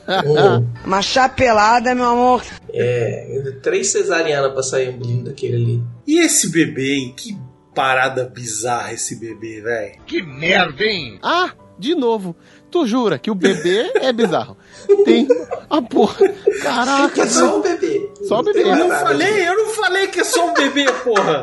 [0.85, 2.43] Uma chapelada, meu amor.
[2.73, 5.83] é, três cesarianas pra sair um menino daquele ali.
[6.07, 7.13] E esse bebê, hein?
[7.15, 7.37] Que
[7.73, 9.93] parada bizarra esse bebê, velho.
[10.05, 11.19] Que merda, hein?
[11.23, 12.35] Ah, de novo.
[12.71, 14.55] Tu jura que o bebê é bizarro.
[15.05, 15.27] Tem
[15.69, 16.17] a porra.
[16.61, 18.09] Caraca, é só um bebê.
[18.27, 18.61] Só o bebê.
[18.61, 21.41] Eu não falei, eu não falei que é só um bebê, porra.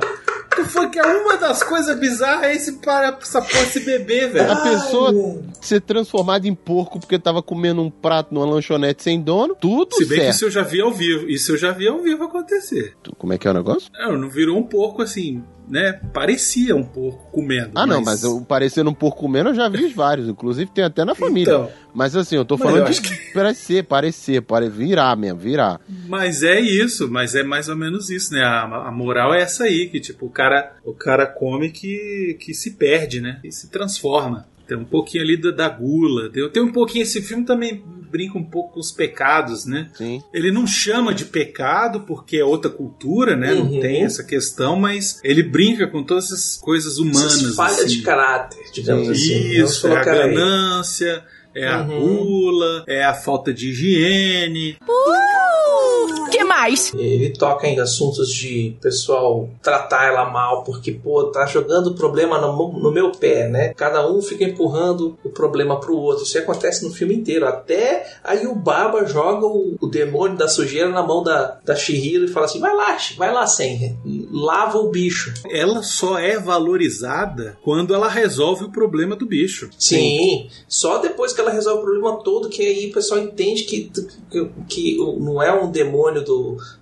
[0.55, 4.27] Tu foi que é uma das coisas bizarras é esse para essa porra, esse bebê,
[4.29, 4.53] velho.
[4.53, 9.55] A pessoa ser transformada em porco porque tava comendo um prato numa lanchonete sem dono,
[9.55, 10.35] tudo Se bem que certo.
[10.35, 11.29] isso eu já vi ao vivo.
[11.29, 12.95] Isso eu já vi ao vivo acontecer.
[13.19, 13.91] Como é que é o negócio?
[13.93, 16.01] Não, não virou um porco assim, né?
[16.13, 17.73] Parecia um porco comendo.
[17.75, 20.29] Ah, não, mas eu parecendo um porco comendo, eu já vi vários.
[20.29, 21.53] Inclusive tem até na família.
[21.53, 21.71] Então.
[21.95, 24.69] mas assim, eu tô Mas falando eu de acho parecer, parecer, pare...
[24.69, 25.81] virar mesmo, virar.
[26.07, 28.43] Mas é isso, mas é mais ou menos isso, né?
[28.43, 32.55] A, a moral é essa aí, que tipo, o cara, o cara come que, que
[32.55, 33.41] se perde, né?
[33.43, 34.47] E se transforma.
[34.67, 36.29] Tem um pouquinho ali da, da gula.
[36.31, 39.91] Tem, tem um pouquinho, esse filme também brinca um pouco com os pecados, né?
[39.95, 40.23] Sim.
[40.33, 43.53] Ele não chama de pecado porque é outra cultura, né?
[43.55, 43.81] Não Uhum.
[43.81, 47.35] tem essa questão, mas ele brinca com todas essas coisas humanas.
[47.43, 47.89] Essas falhas assim.
[47.97, 49.53] de caráter, digamos assim.
[49.55, 50.19] Vamos Isso, é a colocar aí.
[50.35, 52.01] ganância, é a Uhum.
[52.01, 54.77] gula, é a falta de higiene.
[54.89, 56.93] Uh, demais.
[56.95, 62.39] Ele toca em assuntos de pessoal tratar ela mal, porque, pô, tá jogando o problema
[62.39, 63.75] no, no meu pé, né?
[63.75, 66.25] Cada um fica empurrando o problema pro outro.
[66.25, 67.47] Isso acontece no filme inteiro.
[67.47, 72.25] Até aí o Baba joga o, o demônio da sujeira na mão da, da Shihiro
[72.25, 73.97] e fala assim: vai lá, vai lá, Senra,
[74.31, 75.35] lava o bicho.
[75.51, 79.69] Ela só é valorizada quando ela resolve o problema do bicho.
[79.79, 83.91] Sim, só depois que ela resolve o problema todo que aí o pessoal entende que,
[84.31, 86.36] que, que não é um demônio do,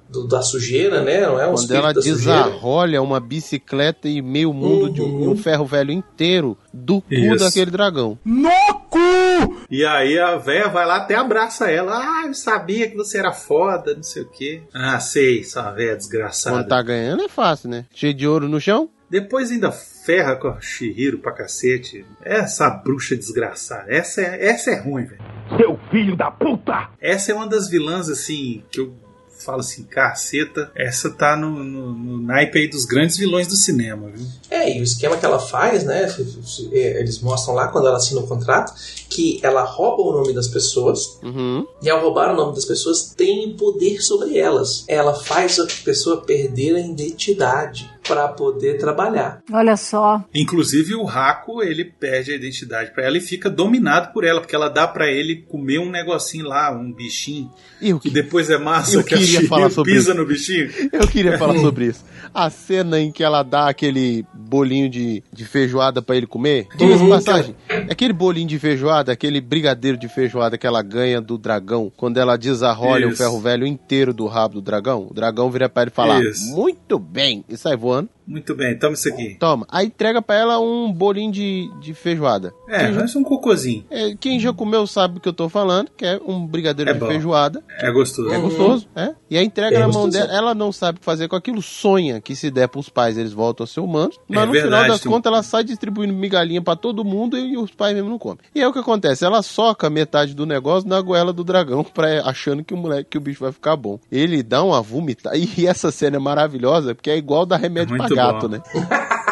[0.08, 1.20] do- da sujeira, né?
[1.22, 5.36] Não é um Quando ela desarrolha uma bicicleta e meio mundo de um, e um
[5.36, 7.44] ferro velho inteiro do cu Isso.
[7.44, 8.18] daquele dragão.
[8.24, 8.50] No
[8.90, 8.98] cu!
[9.70, 11.96] E aí a véia vai lá até abraça ela.
[11.98, 14.62] Ah, eu sabia que você era foda, não sei o quê.
[14.72, 16.56] Ah, sei, sua véia desgraçada.
[16.56, 17.84] Quando tá ganhando é fácil, né?
[17.94, 18.88] Cheio de ouro no chão.
[19.10, 22.04] Depois ainda ferra com a Shihiro pra cacete.
[22.22, 23.84] Essa bruxa desgraçada.
[23.88, 25.20] Essa é, essa é ruim, velho.
[25.56, 26.88] Seu filho da puta!
[27.00, 28.94] Essa é uma das vilãs, assim, que eu
[29.38, 30.70] falo assim, caceta.
[30.74, 34.26] Essa tá no, no, no naipe aí dos grandes vilões do cinema, viu?
[34.50, 36.08] É, e o esquema que ela faz, né?
[36.72, 38.74] é, Eles mostram lá quando ela assina o contrato
[39.08, 41.66] que ela rouba o nome das pessoas Uhum.
[41.82, 44.84] e ao roubar o nome das pessoas tem poder sobre elas.
[44.88, 49.42] Ela faz a pessoa perder a identidade para poder trabalhar.
[49.52, 50.22] Olha só.
[50.34, 54.54] Inclusive o Raco, ele perde a identidade pra ela e fica dominado por ela, porque
[54.54, 57.50] ela dá pra ele comer um negocinho lá, um bichinho,
[57.80, 60.20] Eu que depois é massa, Eu que a queria Shihiro falar sobre pisa isso.
[60.20, 60.70] no bichinho.
[60.92, 62.04] Eu queria falar sobre isso.
[62.32, 66.66] A cena em que ela dá aquele bolinho de, de feijoada pra ele comer.
[66.76, 67.10] Diga-se de Uhum.
[67.10, 67.56] passagem.
[67.90, 72.36] Aquele bolinho de feijoada, aquele brigadeiro de feijoada que ela ganha do dragão, quando ela
[72.36, 73.18] desarrolha o Isso.
[73.18, 76.50] ferro velho inteiro do rabo do dragão, o dragão vira pra ele e fala: Isso.
[76.54, 77.93] Muito bem, e sai voando.
[78.26, 79.36] Muito bem, toma isso aqui.
[79.38, 79.66] Toma.
[79.70, 82.54] Aí entrega pra ela um bolinho de, de feijoada.
[82.66, 83.84] É, Quem já- mas um cocôzinho.
[83.90, 86.94] é, quem já comeu sabe do que eu tô falando, que é um brigadeiro É
[86.94, 87.06] de bom.
[87.06, 87.62] feijoada.
[87.78, 88.30] É gostoso.
[88.32, 89.14] É gostoso, é?
[89.30, 91.60] E aí entrega É na mão dela, ela não sabe o que fazer com aquilo,
[91.60, 94.72] sonha que se der pros pais eles voltam a ser humanos, mas É no verdade,
[94.82, 98.18] final das contas ela sai distribuindo migalhinha pra todo mundo e os pais mesmo não
[98.18, 98.38] comem.
[98.54, 99.22] E aí o que acontece?
[99.24, 103.18] Ela soca metade do negócio na goela do dragão, pra, achando que o moleque, que
[103.18, 103.98] o bicho vai ficar bom.
[104.10, 107.86] Ele dá uma vomitada, e essa cena é maravilhosa, porque é igual dar remédio É
[107.86, 108.48] pra muito gato, bom.
[108.48, 108.62] né?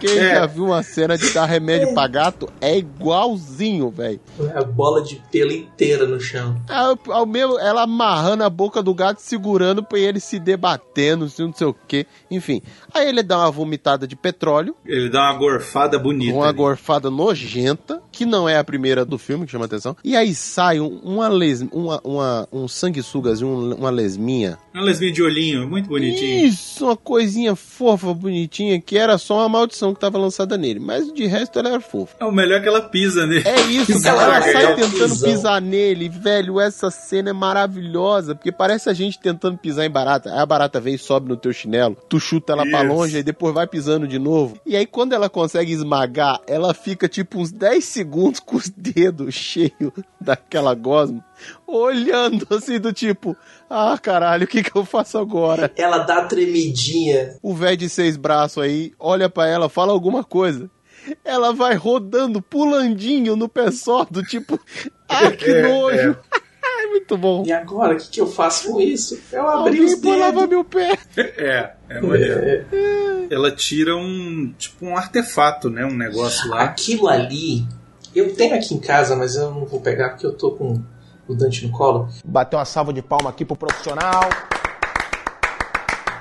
[0.00, 0.34] Quem É.
[0.34, 4.18] já viu uma cena de dar remédio pra gato é igualzinho, velho.
[4.52, 6.60] A bola de pelo inteira no chão.
[6.68, 11.44] Ao, ao meu, ela amarrando a boca do gato, segurando pra ele se debatendo, assim,
[11.44, 12.04] não sei o que.
[12.28, 12.62] Enfim.
[12.92, 16.34] Aí ele dá uma vomitada de petróleo, Ele dá uma gorfada bonita.
[16.34, 16.56] uma ali.
[16.56, 19.94] gorfada nojenta, que não é a primeira do filme, que chama atenção.
[20.02, 24.58] E aí sai um, uma les, uma, uma, um sanguessugas, um, uma lesminha.
[24.72, 26.46] Uma lesbinha de olhinho, muito bonitinho.
[26.46, 30.80] Isso, uma coisinha fofa, bonitinha, que era só uma maldição que tava lançada nele.
[30.80, 32.16] Mas de resto ela era fofa.
[32.18, 33.46] É o melhor que ela pisa nele.
[33.46, 34.36] É isso, Que cara.
[34.36, 35.30] Ela sai tentando pisão.
[35.30, 36.08] pisar nele.
[36.08, 38.34] Velho, essa cena é maravilhosa.
[38.34, 40.32] Porque parece a gente tentando pisar em barata.
[40.32, 41.96] Aí a barata vem e sobe no teu chinelo.
[42.08, 42.92] Tu chuta ela pra Isso.
[42.94, 44.58] longe e depois vai pisando de novo.
[44.64, 48.05] E aí quando ela consegue esmagar, ela fica tipo uns 10 segundos
[48.42, 51.24] com os dedos cheios daquela gosma.
[51.66, 53.36] Olhando assim do tipo,
[53.68, 55.70] ah caralho, o que que eu faço agora?
[55.76, 57.36] Ela dá tremidinha.
[57.42, 60.70] O velho de seis braços aí olha pra ela, fala alguma coisa.
[61.24, 64.58] Ela vai rodando, pulandinho no pé sordo, tipo,
[65.08, 66.16] ah, que É, nojo.
[66.78, 67.42] É muito bom.
[67.46, 69.18] E agora, o que, que eu faço com isso?
[69.32, 70.48] Eu abri Alguém os põe lavar dedos.
[70.50, 70.98] meu pé.
[71.16, 72.66] É, é maneiro.
[73.30, 75.86] Ela tira um, tipo, um artefato, né?
[75.86, 76.62] Um negócio lá.
[76.64, 77.66] Aquilo ali,
[78.18, 80.80] eu tenho aqui em casa, mas eu não vou pegar porque eu tô com
[81.28, 82.08] o Dante no colo.
[82.24, 84.28] Bater uma salva de palma aqui pro profissional.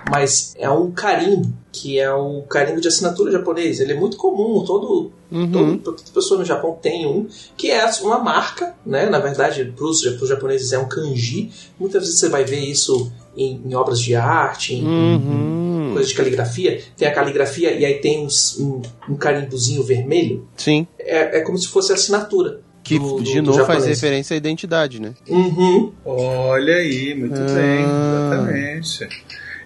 [0.10, 3.80] Mas é um carimbo, que é o carimbo de assinatura japonês.
[3.80, 5.52] Ele é muito comum, todo, Uhum.
[5.52, 7.28] todo toda pessoa no Japão tem um,
[7.58, 9.08] que é uma marca, né?
[9.10, 11.52] Na verdade, para os japoneses é um kanji.
[11.80, 15.18] Muitas vezes você vai ver isso em, em obras de arte, em, Uhum.
[15.18, 16.82] em coisas de caligrafia.
[16.98, 20.48] Tem a caligrafia e aí tem uns- um, um carimbozinho vermelho.
[20.58, 20.86] Sim.
[21.00, 22.62] É, é como se fosse a assinatura.
[22.84, 24.00] Que do- do- de do novo faz japonês.
[24.00, 25.14] referência à identidade, né?
[25.28, 25.92] Uhum.
[26.06, 27.56] Olha aí, muito Ah.
[27.56, 29.10] bem, exatamente.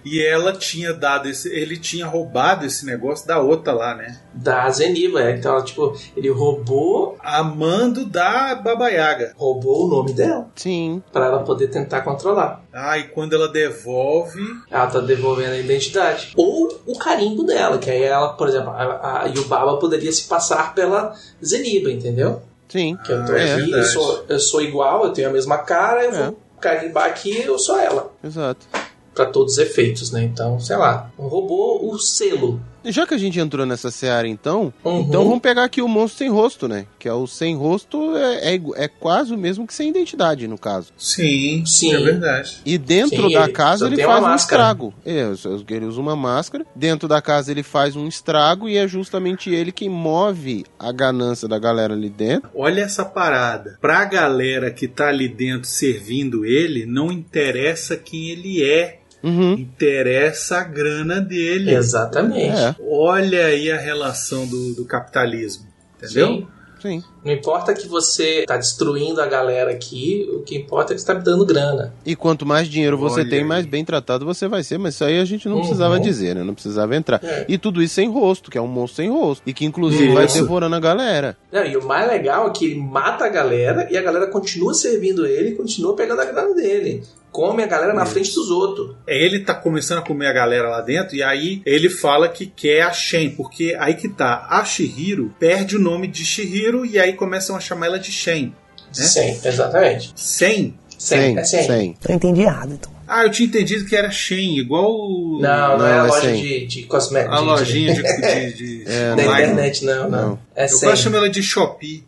[0.04, 1.48] E ela tinha dado esse.
[1.48, 4.20] Ele tinha roubado esse negócio da outra lá, né?
[4.34, 5.36] Da Zeniba, é.
[5.36, 7.16] Então, tipo, ele roubou.
[7.20, 9.32] Amando da Baba Yaga.
[9.36, 10.48] Roubou o nome dela.
[10.56, 11.02] Sim.
[11.12, 12.64] Pra ela poder tentar controlar.
[12.72, 14.40] Ah, e quando ela devolve.
[14.70, 16.32] Ela tá devolvendo a identidade.
[16.36, 20.74] Ou o carimbo dela, que aí ela, por exemplo, a, a Yubaba poderia se passar
[20.74, 22.42] pela Zeniba, entendeu?
[22.68, 22.96] Sim.
[23.04, 23.88] Que eu tô É, aqui, eu verdade.
[23.92, 26.22] sou, eu sou igual, eu tenho a mesma cara, eu É.
[26.26, 28.12] vou carimbar aqui, eu sou ela.
[28.22, 28.66] Exato.
[29.14, 30.22] Pra todos os efeitos, né?
[30.22, 35.24] Então, sei lá, roubou o selo Já que a gente entrou nessa seara, então, então
[35.24, 36.86] vamos pegar aqui o monstro sem rosto, né?
[36.98, 40.58] Que é o sem rosto, é, é, é quase o mesmo que sem identidade, no
[40.58, 40.92] caso.
[40.96, 41.94] Sim, Sim.
[41.94, 42.60] é verdade.
[42.64, 44.94] E dentro Sim, da casa ele faz um estrago.
[45.04, 45.32] É,
[45.70, 46.64] ele usa uma máscara.
[46.74, 51.46] Dentro da casa ele faz um estrago e é justamente ele quem move a ganância
[51.46, 52.50] da galera ali dentro.
[52.54, 53.78] Olha essa parada.
[53.80, 59.00] Pra galera que tá ali dentro servindo ele, não interessa quem ele é.
[59.22, 59.52] Uhum.
[59.54, 61.74] Interessa a grana dele.
[61.74, 62.56] Exatamente.
[62.56, 62.74] É.
[62.88, 65.66] Olha aí a relação do, do capitalismo.
[66.02, 66.26] Entendeu?
[66.28, 66.46] Sim.
[66.80, 67.02] Sim.
[67.22, 71.06] Não importa que você tá destruindo a galera aqui, o que importa é que você
[71.06, 71.92] tá me dando grana.
[72.06, 73.44] E quanto mais dinheiro você Olha tem, aí.
[73.44, 74.78] mais bem tratado você vai ser.
[74.78, 75.60] Mas isso aí a gente não Uhum.
[75.60, 76.42] precisava dizer, né?
[76.42, 77.20] Não precisava entrar.
[77.22, 77.44] É.
[77.46, 79.42] E tudo isso sem rosto, que é um monstro sem rosto.
[79.46, 80.40] E que inclusive vai Isso.
[80.40, 81.36] devorando a galera.
[81.52, 84.72] Não, e o mais legal é que ele mata a galera e a galera continua
[84.72, 87.02] servindo ele e continua pegando a grana dele.
[87.32, 88.96] Come a galera na frente dos outros.
[89.06, 92.46] É, ele tá começando a comer a galera lá dentro e aí ele fala que
[92.46, 96.98] quer a Shen, porque aí que tá, a Shihiro perde o nome de Shihiro e
[96.98, 98.46] aí começam a chamar ela de Shen.
[98.46, 99.04] Né?
[99.04, 100.12] Sim, exatamente.
[100.16, 100.74] Sen?
[100.98, 101.96] Sem, é sem.
[102.08, 102.92] Eu entendi errado, então.
[103.08, 106.02] Ah, eu tinha entendido que era Shen, igual o- Não, não, Não, é a é
[106.02, 107.36] loja de, de cosméticos.
[107.36, 108.02] a lojinha de,
[108.52, 109.24] de, de- É, Da não.
[109.24, 109.52] online.
[109.52, 110.28] internet, não, não.
[110.30, 110.38] Não.
[110.54, 112.04] É Eu quase chamo ela de Shopee.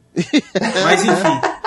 [0.84, 1.40] Mas enfim.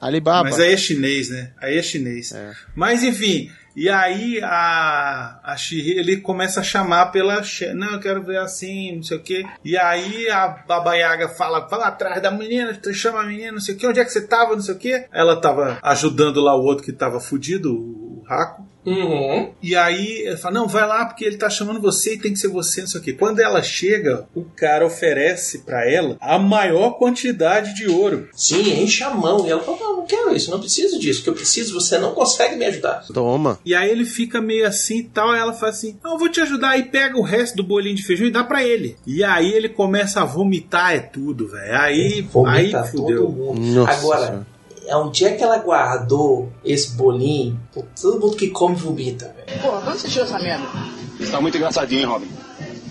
[0.00, 0.44] Alibaba.
[0.44, 1.52] Mas aí é chinês, né?
[1.60, 2.32] Aí é chinês.
[2.32, 2.52] É.
[2.74, 7.42] Mas enfim, e aí a, a ele começa a chamar pela
[7.74, 9.44] não, eu quero ver assim, não sei o quê.
[9.62, 13.74] E aí a Baba Yaga fala, fala atrás da menina, chama a menina, não sei
[13.74, 15.04] o quê, onde é que você tava, não sei o quê.
[15.12, 18.66] Ela tava ajudando lá o outro que tava fudido, o Raco.
[18.86, 19.50] Uhum.
[19.62, 22.38] E aí ele fala, não, vai lá porque ele tá chamando você e tem que
[22.38, 23.12] ser você, não sei o quê.
[23.12, 28.28] Quando ela chega, o cara oferece pra ela a maior quantidade de ouro.
[28.32, 29.46] Sim, enche a mão.
[29.46, 31.20] E ela fala, não, não quero isso, não preciso disso.
[31.20, 33.04] O que eu preciso, você não consegue me ajudar.
[33.12, 33.58] Toma.
[33.64, 36.28] E aí ele fica meio assim e tal, aí ela fala assim: Não, eu vou
[36.28, 36.70] te ajudar.
[36.70, 38.96] Aí pega o resto do bolinho de feijão e dá pra ele.
[39.06, 41.76] E aí ele começa a vomitar, é tudo, velho.
[41.76, 43.28] Aí, Vomita aí todo fudeu.
[43.28, 43.60] mundo.
[43.60, 44.46] Nossa Agora.
[44.90, 47.58] Onde é que ela guardou esse bolinho?
[47.72, 49.60] Pô, todo mundo que come vomita, velho.
[49.62, 50.64] Porra, quando você tirou essa merda?
[51.18, 52.28] Isso tá muito engraçadinho, hein, Robin?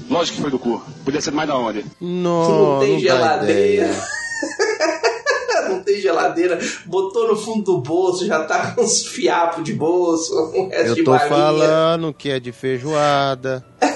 [0.09, 0.81] Lógico que foi do cu.
[1.03, 1.85] Podia ser mais da onde?
[1.99, 3.89] Não, não tem não geladeira.
[5.69, 6.59] não tem geladeira.
[6.85, 10.99] Botou no fundo do bolso, já tá com uns fiapos de bolso, um resto de
[11.01, 11.29] Eu tô balinha.
[11.29, 13.65] falando que é de feijoada.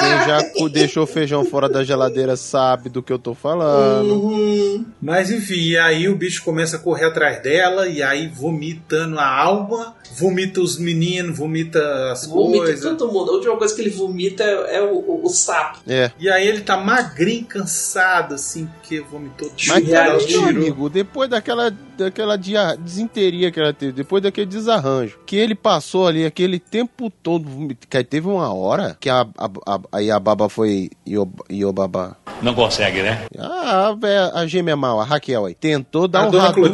[0.00, 0.38] Quem já
[0.72, 4.12] deixou feijão fora da geladeira sabe do que eu tô falando.
[4.14, 4.84] Uhum.
[5.00, 9.26] Mas enfim, e aí o bicho começa a correr atrás dela, e aí vomitando a
[9.26, 11.80] alma, vomita os meninos, vomita
[12.12, 12.96] as Vomita coisas.
[12.96, 13.30] todo mundo.
[13.30, 15.78] A última coisa que ele vomita é, é o, o- o sapo.
[15.86, 16.10] É.
[16.18, 19.68] E aí ele tá magrinho, cansado, assim, porque vomitou tudo.
[19.68, 20.44] Mas, tirou.
[20.48, 26.06] amigo, depois daquela, daquela dia- desinteria que ela teve, depois daquele desarranjo, que ele passou
[26.06, 27.46] ali aquele tempo todo,
[27.88, 32.16] que aí teve uma hora que a, a, a- aí a baba foi Iob- Iobaba.
[32.42, 33.24] Não consegue, né?
[33.38, 36.72] Ah, a, vé- a gêmea mal, a Raquel aí, tentou dar A um Hadouken,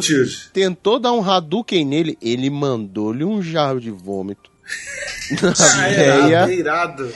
[0.53, 4.49] tentou dar um Hadouken nele, ele mandou-lhe um jarro de vômito.
[5.41, 7.13] Na Ah, é irado, é irado.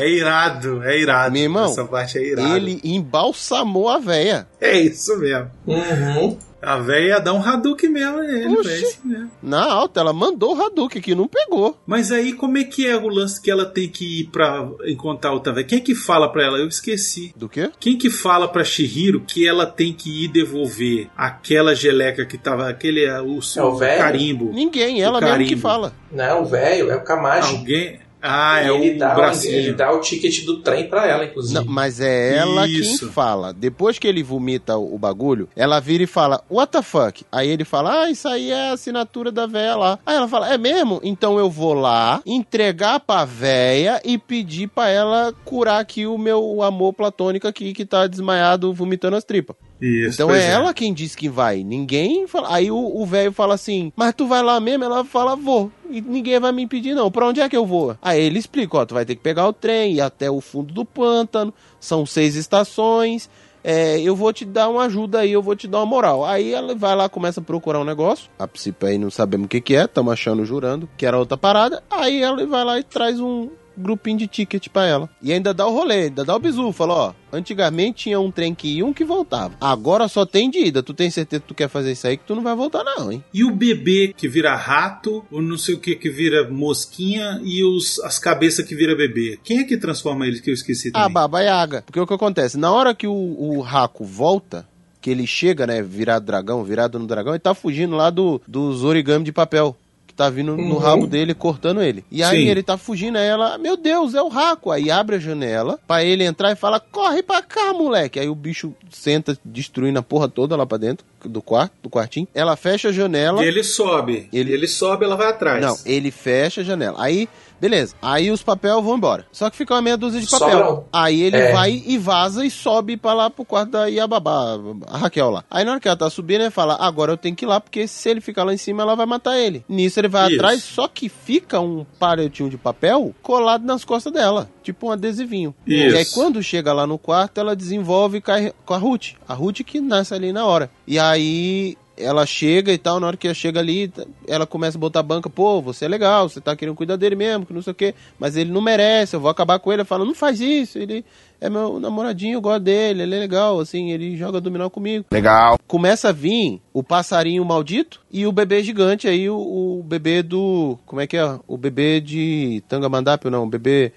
[0.00, 1.32] É irado, é irado.
[1.32, 2.56] Meu irmão, Essa parte é irado.
[2.56, 4.46] Ele embalsamou a véia.
[4.60, 5.50] É isso mesmo.
[5.66, 6.36] Uhum.
[6.60, 8.70] A véia ia dar um Hadouken mesmo nele, Oxi.
[8.70, 9.30] é isso mesmo.
[9.40, 11.78] Na alta, ela mandou o Hadouken, que não pegou.
[11.86, 15.32] Mas aí como é que é o lance que ela tem que ir pra encontrar
[15.32, 15.64] outra véia?
[15.66, 16.58] Quem é que fala pra ela?
[16.58, 17.32] Eu esqueci.
[17.36, 17.70] Do quê?
[17.78, 22.68] Quem que fala pra Shihiro que ela tem que ir devolver aquela geleca que tava,
[22.68, 23.98] aquele, o, É o velho?
[24.02, 24.52] carimbo?
[24.52, 25.92] Ninguém, ela O mesmo que fala.
[26.10, 27.58] Não, o velho, é o Kamaji.
[27.58, 28.05] Alguém...
[28.28, 29.54] Ah, é ele, o dá, bracinho.
[29.54, 31.54] ele dá o ticket do trem pra ela, inclusive.
[31.54, 33.00] Não, mas é ela Isso.
[33.00, 33.52] quem fala.
[33.52, 37.24] Depois que ele vomita o, o bagulho, ela vira e fala, what the fuck?
[37.30, 39.98] Aí ele fala, ah, isso aí é a assinatura da véia lá.
[40.04, 41.00] Aí ela fala, é mesmo?
[41.02, 46.62] Então eu vou lá, entregar pra véia e pedir pra ela curar aqui o meu
[46.62, 49.56] amor platônico aqui, que tá desmaiado, vomitando as tripas.
[49.80, 51.62] Isso, Então pois é, ela quem diz que vai.
[51.62, 52.54] Ninguém fala.
[52.54, 54.84] Aí o o velho fala assim: Mas tu vai lá mesmo?
[54.84, 55.70] Ela fala: Vou.
[55.90, 57.10] E ninguém vai me impedir, não.
[57.10, 57.96] Pra onde é que eu vou?
[58.00, 60.72] Aí ele explica: Ó, tu vai ter que pegar o trem, ir até o fundo
[60.72, 61.52] do pântano.
[61.78, 63.28] São seis estações.
[63.68, 66.24] É, eu vou te dar uma ajuda aí, eu vou te dar uma moral.
[66.24, 68.30] Aí ela vai lá, começa a procurar um negócio.
[68.38, 71.36] A princípio aí não sabemos o que, que é, estamos achando, jurando, que era outra
[71.36, 71.82] parada.
[71.90, 75.08] Aí ela vai lá e traz um grupinho de ticket pra ela.
[75.22, 76.72] E ainda dá o rolê, ainda dá o bizu.
[76.72, 79.54] Fala, ó, antigamente tinha um trem que ia e um que voltava.
[79.60, 80.82] Agora só tem de ida.
[80.82, 83.10] Tu tem certeza que tu quer fazer isso aí que tu não vai voltar não,
[83.10, 83.24] hein?
[83.32, 87.64] E o bebê que vira rato, ou não sei o que que vira mosquinha, e
[87.64, 89.38] os, as cabeças que vira bebê.
[89.42, 91.12] Quem é que transforma eles que eu esqueci A também?
[91.12, 91.82] Baba Yaga.
[91.82, 92.58] Porque o que acontece?
[92.58, 94.66] Na hora que o, o Raco volta,
[95.00, 98.82] que ele chega, né, virado dragão, virado no dragão, ele tá fugindo lá do, dos
[98.82, 99.76] origami de papel.
[100.16, 100.78] Tá vindo no Uhum.
[100.78, 102.02] rabo dele, cortando ele.
[102.10, 102.48] E aí Sim.
[102.50, 104.70] ele tá fugindo, aí ela, meu Deus, é o Raco.
[104.70, 108.18] Aí abre a janela pra ele entrar e fala, corre pra cá, moleque.
[108.18, 112.26] Aí o bicho senta, destruindo a porra toda lá pra dentro do quarto, do quartinho.
[112.34, 113.44] Ela fecha a janela.
[113.44, 114.28] E ele sobe.
[114.32, 115.60] Ele- Ele, sobe, ela vai atrás.
[115.60, 116.96] Não, ele fecha a janela.
[116.98, 117.28] Aí,
[117.60, 117.94] beleza.
[118.00, 119.26] Aí os papéis vão embora.
[119.32, 120.50] Só que fica uma meia dúzia de papel.
[120.50, 120.84] Sobra um.
[120.92, 121.52] Aí ele É.
[121.52, 125.44] vai e vaza e sobe pra lá pro quarto da Iababá, a Raquel lá.
[125.50, 127.60] Aí na hora que ela tá subindo, ele fala: agora eu tenho que ir lá,
[127.60, 129.64] porque se ele ficar lá em cima, ela vai matar ele.
[129.68, 130.36] Nisso ele vai Isso.
[130.36, 134.48] atrás, só que fica um paretinho de papel colado nas costas dela.
[134.62, 135.54] Tipo um adesivinho.
[135.66, 135.94] Isso.
[135.94, 139.14] E aí quando chega lá no quarto, ela desenvolve com a Ruth.
[139.28, 140.70] A Ruth que nasce ali na hora.
[140.86, 143.92] E aí ela chega e tal, na hora que ela chega ali,
[144.28, 147.16] ela começa a botar a banca, pô, você é legal, você tá querendo cuidar dele
[147.16, 149.80] mesmo, que não sei o quê, mas ele não merece, eu vou acabar com ele.
[149.80, 151.04] Ela fala, não faz isso, ele
[151.40, 155.06] é meu namoradinho, eu gosto dele, ele é legal, assim, ele joga dominó comigo.
[155.10, 155.58] Legal.
[155.66, 160.78] Começa a vir o passarinho maldito e o bebê gigante aí, o, o bebê do.
[160.86, 161.38] Como é que é?
[161.46, 163.92] O bebê de Tangamandápio, não, o bebê.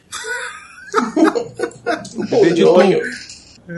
[2.18, 3.29] o bebê de.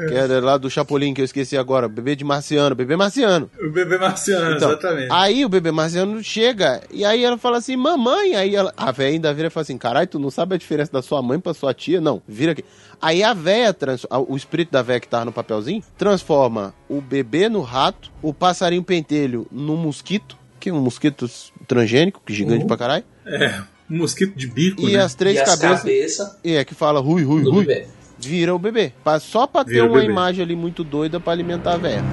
[0.07, 1.87] Que era lá do Chapolin, que eu esqueci agora.
[1.89, 3.49] Bebê de marciano, bebê marciano.
[3.61, 5.09] O bebê marciano, Então, exatamente.
[5.11, 8.35] Aí o bebê marciano chega e aí ela fala assim, mamãe.
[8.35, 10.91] Aí ela, a véia ainda vira e fala assim, caralho, tu não sabe a diferença
[10.91, 11.99] da sua mãe pra sua tia?
[11.99, 12.63] Não, vira aqui.
[13.01, 17.49] Aí a véia, trans- o espírito da véia que tava no papelzinho, transforma o bebê
[17.49, 21.29] no rato, o passarinho pentelho no mosquito, que é um mosquito
[21.67, 22.67] transgênico, que gigante Uhum.
[22.67, 23.03] pra caralho.
[23.25, 24.99] É, um mosquito de bico, E né?
[25.01, 25.79] as três E as cabeças.
[25.81, 27.65] cabeças E é que fala rui, rui, rui.
[27.65, 27.87] bebê.
[28.21, 28.93] Vira o bebê.
[29.19, 32.03] Só pra ter Vira uma imagem ali muito doida pra alimentar a véia.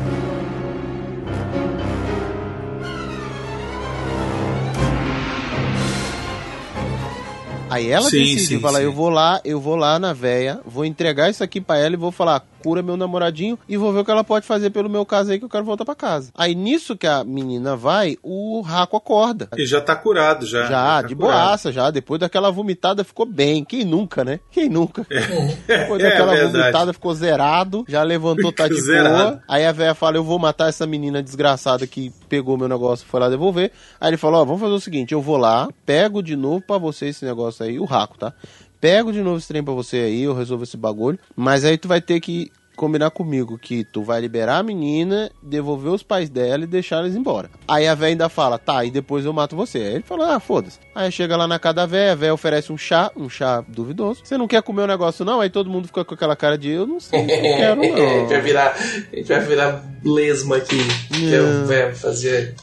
[7.71, 8.85] Aí ela Sim, decide, sim, fala, sim.
[8.85, 11.99] eu vou lá, eu vou lá na véia, vou entregar isso aqui pra ela e
[11.99, 15.07] vou falar, cura meu namoradinho e vou ver o que ela pode fazer pelo meu
[15.07, 16.31] caso aí que eu quero voltar pra casa.
[16.37, 19.49] Aí nisso que a menina vai, o Raco acorda.
[19.57, 20.67] E já tá curado, já.
[20.67, 20.69] Já,
[21.01, 21.33] tá de curado.
[21.33, 21.91] boaça, já.
[21.91, 23.65] Depois daquela vomitada ficou bem.
[23.65, 24.39] Quem nunca, né?
[24.51, 25.07] Quem nunca?
[25.09, 26.59] Depois É daquela verdade.
[26.59, 29.43] vomitada ficou zerado, já levantou, tá de boa.
[29.49, 33.09] Aí a véia fala: Eu vou matar essa menina desgraçada que pegou meu negócio e
[33.09, 33.73] foi lá devolver.
[33.99, 36.77] Aí ele falou: Ó, vamos fazer o seguinte: eu vou lá, pego de novo pra
[36.77, 38.35] você esse negócio aí, o raco, tá?
[38.81, 41.19] Pego de novo esse trem pra você aí, eu resolvo esse bagulho.
[41.35, 45.93] Mas aí tu vai ter que combinar comigo que tu vai liberar a menina, devolver
[45.93, 47.51] os pais dela e deixar eles embora.
[47.67, 49.79] Aí a véia ainda fala, tá, e depois eu mato você.
[49.79, 50.79] Aí ele fala, ah, foda-se.
[50.95, 54.21] Aí chega lá na casa da véia, a véia oferece um chá, um chá duvidoso.
[54.23, 55.41] Você não quer comer o negócio não?
[55.41, 58.29] Aí todo mundo fica com aquela cara de, eu não sei, não quero a gente
[58.29, 58.43] vai não.
[58.43, 58.77] virar,
[59.13, 60.79] a gente vai virar lesma aqui.
[61.09, 61.35] Que
[61.75, 62.55] é fazer.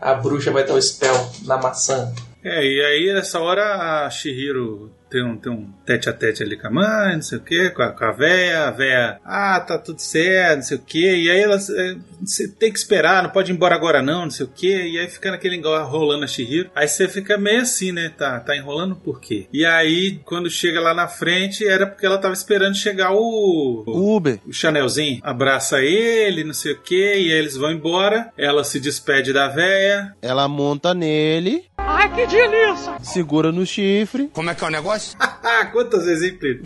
[0.00, 2.12] A bruxa vai dar o spell na maçã.
[2.44, 6.56] É, e aí nessa hora a Shihiro tem um, tem um tete a tete ali
[6.56, 9.60] com a mãe, não sei o que, com a, com a véia, a véia, ah,
[9.60, 13.22] tá tudo certo, não sei o que, e aí ela é, você tem que esperar,
[13.22, 15.86] não pode ir embora agora não, não sei o que, e aí fica naquele negócio
[15.86, 19.46] rolando a Shihiro, aí você fica meio assim, né, tá, tá enrolando por quê?
[19.52, 23.84] E aí, quando chega lá na frente, era porque ela tava esperando chegar o...
[23.86, 24.40] O Uber.
[24.44, 28.32] o Chanelzinho abraça ele, não sei o que, e aí eles vão embora.
[28.36, 30.12] Ela se despede da véia.
[30.20, 32.96] Ela monta nele, Ai, que delícia!
[33.02, 35.03] segura no chifre, Como é que é o negócio?
[35.18, 36.64] Ah, quantas vezes, hein, Plito?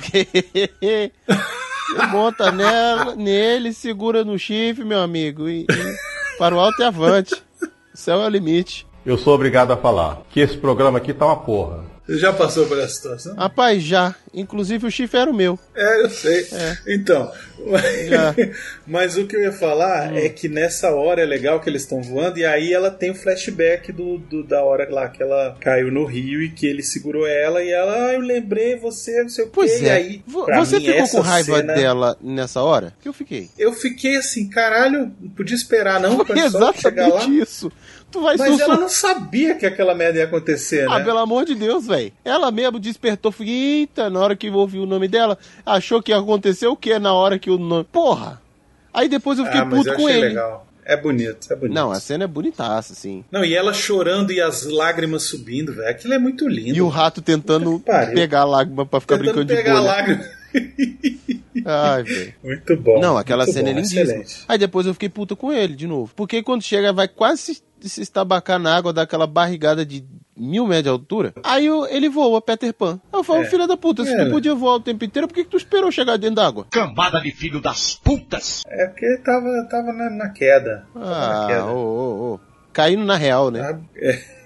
[2.10, 7.34] monta nela, nele, segura no chifre, meu amigo, e, e para o alto e avante.
[7.92, 8.86] O céu é o limite.
[9.04, 11.84] Eu sou obrigado a falar que esse programa aqui tá uma porra.
[12.08, 13.36] Você já passou por essa situação?
[13.36, 14.14] Rapaz, já.
[14.32, 15.58] Inclusive o chifre era o meu.
[15.74, 16.46] É, eu sei.
[16.86, 17.30] Então,
[18.08, 18.34] Já.
[18.86, 22.00] mas o que eu ia falar é que nessa hora é legal que eles estão
[22.02, 25.90] voando e aí ela tem o flashback do, do- da hora lá que ela caiu
[25.90, 29.44] no rio e que ele segurou ela e ela, ah, eu lembrei você, não sei
[29.44, 29.84] o Pois quê.
[29.84, 29.92] E é.
[29.92, 32.94] aí, Vo- pra Você mim, ficou com raiva cena- dela nessa hora?
[33.02, 33.50] Que eu fiquei.
[33.58, 37.16] Eu fiquei assim, caralho, não podia esperar não Foi pra só chegar lá.
[37.16, 37.72] exatamente isso.
[38.10, 38.70] Tu vai Mas sussurrar.
[38.70, 40.96] ela não sabia que aquela merda ia acontecer, né?
[40.96, 42.10] Ah, pelo amor de Deus, velho.
[42.24, 46.18] Ela mesmo despertou, eita, na hora que eu ouvi o nome dela, achou que ia
[46.18, 47.84] acontecer o que na hora que o nome.
[47.84, 48.40] Porra!
[48.94, 50.28] Aí depois eu fiquei ah, puto com ele.
[50.28, 50.66] legal.
[50.84, 51.74] É bonito, é bonito.
[51.74, 53.22] Não, a cena é bonitaça, assim.
[53.30, 55.86] Não, e ela chorando e as lágrimas subindo, velho.
[55.86, 56.74] Aquilo é muito lindo.
[56.74, 57.78] E o rato tentando
[58.14, 59.86] pegar a lágrima pra ficar Tentando brincando de pegar a bolha.
[59.86, 60.24] lágrima.
[61.66, 62.34] Ai, velho.
[62.42, 63.00] Muito bom.
[63.00, 64.00] Não, aquela cena bom, é lindíssima.
[64.02, 64.44] excelente.
[64.48, 66.10] Aí depois eu fiquei puta com ele de novo.
[66.16, 70.04] Porque quando chega, vai quase se, se estabacar na água, daquela barrigada de
[70.36, 71.32] mil metros de altura.
[71.42, 73.00] Aí eu- ele voa, Peter Pan.
[73.12, 73.44] Aí eu falo, É.
[73.46, 74.24] filha da puta, se É.
[74.24, 76.66] tu podia voar o tempo inteiro, por que, que tu esperou chegar dentro d'água?
[76.70, 78.62] Cambada de filho das putas!
[78.68, 80.86] É porque ele tava, tava na, na queda.
[80.94, 81.64] Na Ah, queda.
[81.66, 82.40] ô, ô, ô.
[82.72, 83.78] Caindo na real, né?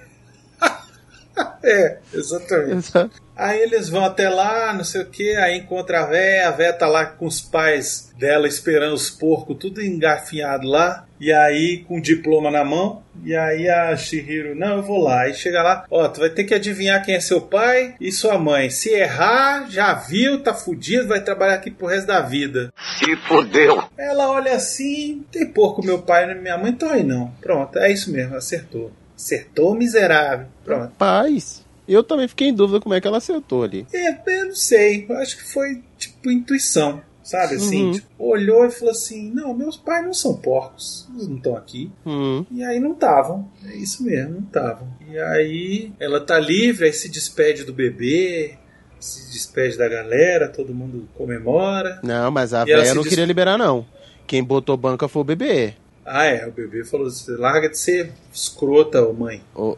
[1.64, 2.72] É, exatamente.
[2.88, 3.22] Exato.
[3.36, 6.72] Aí eles vão até lá, não sei o que, aí encontra a véia, a véia
[6.72, 11.06] tá lá com os pais dela esperando os porcos, tudo engafinhado lá.
[11.22, 15.28] E aí com o diploma na mão, e aí a Shihiro, não, eu vou lá.
[15.28, 18.36] E chega lá, ó, tu vai ter que adivinhar quem é seu pai e sua
[18.40, 18.70] mãe.
[18.70, 22.74] Se errar, já viu, tá fudido, vai trabalhar aqui pro resto da vida.
[22.98, 23.84] Se fodeu.
[23.96, 27.30] Ela olha assim, tem porco meu pai e minha mãe, tô aí não.
[27.40, 28.90] Pronto, é isso mesmo, acertou.
[29.16, 30.46] Acertou, miserável.
[30.64, 30.92] Pronto.
[30.98, 31.64] Paz.
[31.86, 33.86] Eu também fiquei em dúvida como é que ela acertou ali.
[33.94, 35.06] É, eu não sei.
[35.08, 37.00] Eu acho que foi tipo intuição.
[37.32, 37.84] Sabe assim?
[37.86, 37.92] Uhum.
[37.92, 41.08] Tipo, olhou e falou assim: Não, meus pais não são porcos.
[41.14, 41.90] Eles não estão aqui.
[42.04, 42.44] Hum.
[42.50, 43.48] E aí não estavam.
[43.66, 44.86] É isso mesmo, não estavam.
[45.10, 48.58] E aí ela tá livre, aí se despede do bebê,
[49.00, 52.00] se despede da galera, todo mundo comemora.
[52.02, 53.86] Não, mas a se não des- queria liberar, não.
[54.26, 55.72] Quem botou banca foi o bebê.
[56.04, 59.40] Ah, é, o bebê falou assim: larga de ser escrota, ô mãe.
[59.54, 59.74] Ô,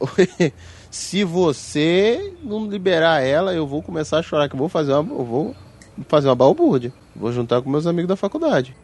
[0.90, 5.12] Se você não liberar ela, eu vou começar a chorar, que eu vou fazer uma,
[5.14, 5.54] eu vou
[6.08, 6.92] fazer uma balbúrdia.
[7.14, 8.74] Vou juntar com meus amigos da faculdade.